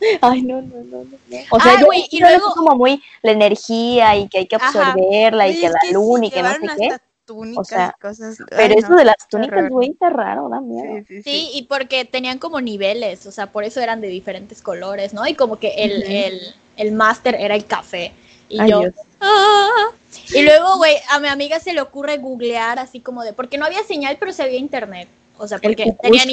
[0.20, 1.38] Ay, no, no, no, no.
[1.50, 4.56] O sea, Ay, yo y yo luego- como muy la energía y que hay que
[4.56, 4.66] Ajá.
[4.68, 6.96] absorberla y que la sí, luna y que no sé qué.
[7.26, 8.38] túnicas sea, cosas.
[8.50, 10.96] Pero Ay, eso no, de las túnicas, güey, está raro, da miedo.
[10.98, 11.22] Sí, sí, sí.
[11.22, 15.26] Sí, y porque tenían como niveles, o sea, por eso eran de diferentes colores, ¿no?
[15.26, 16.40] Y como que el, el,
[16.76, 18.12] el máster era el café.
[18.48, 18.82] Y Ay, yo.
[19.20, 19.90] "Ah".
[20.34, 23.64] Y luego, güey, a mi amiga se le ocurre googlear así como de, porque no
[23.66, 25.08] había señal, pero se había internet.
[25.38, 26.28] O sea, porque tenían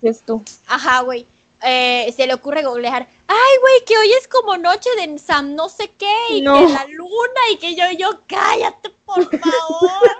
[0.00, 0.42] dices tú.
[0.66, 1.26] Ajá, güey.
[1.62, 5.68] Eh, se le ocurre googlear, ay, güey, que hoy es como noche de Sam no
[5.68, 6.54] sé qué, y No.
[6.66, 10.18] que la luna, y que yo, yo, cállate, por favor.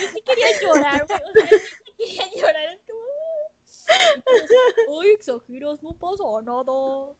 [0.00, 3.04] yo sí quería llorar, güey, o sea, yo sí quería llorar, como,
[5.00, 7.14] ay, exageras, no pasó nada.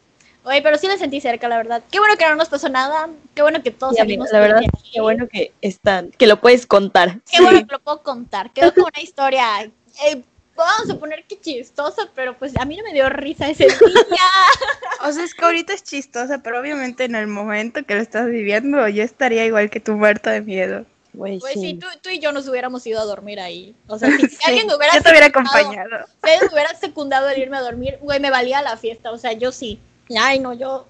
[0.47, 1.83] Oye, pero sí la sentí cerca, la verdad.
[1.91, 4.59] Qué bueno que no nos pasó nada, qué bueno que todos Sí, salimos la verdad,
[4.59, 4.91] aquí.
[4.93, 7.21] qué bueno que están, que lo puedes contar.
[7.31, 8.53] Qué bueno que lo puedo contar.
[8.53, 9.63] Quedó como una historia.
[10.05, 10.23] eh,
[10.57, 13.75] vamos a poner que chistosa, pero pues a mí no me dio risa ese día.
[15.07, 18.27] O sea, es que ahorita es chistosa, pero obviamente en el momento que lo estás
[18.27, 20.87] viviendo, yo estaría igual que tú muerta de miedo.
[21.13, 21.61] Güey, Pues sí.
[21.61, 23.75] sí, tú, tú y yo nos hubiéramos ido a dormir ahí.
[23.87, 26.07] O sea, si, si Sí, alguien me hubiera yo te hubiera secundado- acompañado.
[26.25, 29.11] Si alguien me hubiera secundado el irme a dormir, güey, me valía la fiesta.
[29.13, 29.79] O sea, yo sí.
[30.19, 30.87] Ay, no, yo,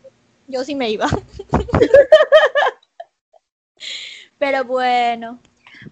[0.47, 1.09] yo sí me iba.
[4.39, 5.39] Pero bueno.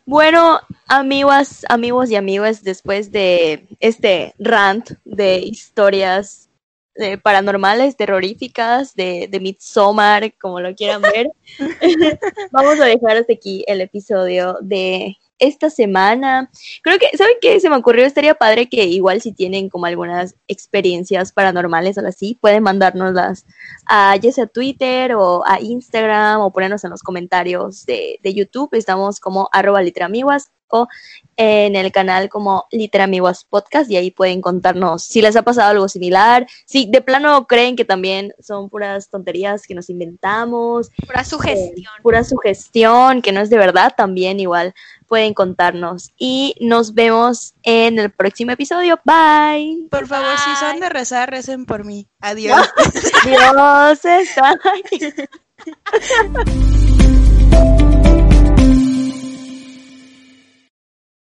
[0.07, 6.51] Bueno, amigos, amigos y amigas, después de este rant de historias
[6.97, 11.29] eh, paranormales, terroríficas, de, de Midsommar, como lo quieran ver,
[12.53, 16.51] vamos a dejar hasta aquí el episodio de esta semana.
[16.83, 17.59] Creo que, ¿saben qué?
[17.59, 22.39] Se me ocurrió, estaría padre que igual si tienen como algunas experiencias paranormales o así,
[22.41, 23.45] pueden mandárnoslas
[23.87, 28.71] a ya sea Twitter o a Instagram o ponernos en los comentarios de, de YouTube.
[28.75, 29.83] Estamos como arroba
[30.73, 30.89] o
[31.37, 35.89] en el canal como Literamiguas Podcast y ahí pueden contarnos si les ha pasado algo
[35.89, 41.93] similar, si de plano creen que también son puras tonterías que nos inventamos, Pura sugestión.
[42.03, 44.75] pura sugestión, que no es de verdad, también igual
[45.07, 46.13] pueden contarnos.
[46.17, 48.99] Y nos vemos en el próximo episodio.
[49.05, 49.89] Bye.
[49.91, 52.09] Por favor, si son de rezar, recen por mí.
[52.21, 52.67] Adiós.
[53.27, 54.59] Dios está.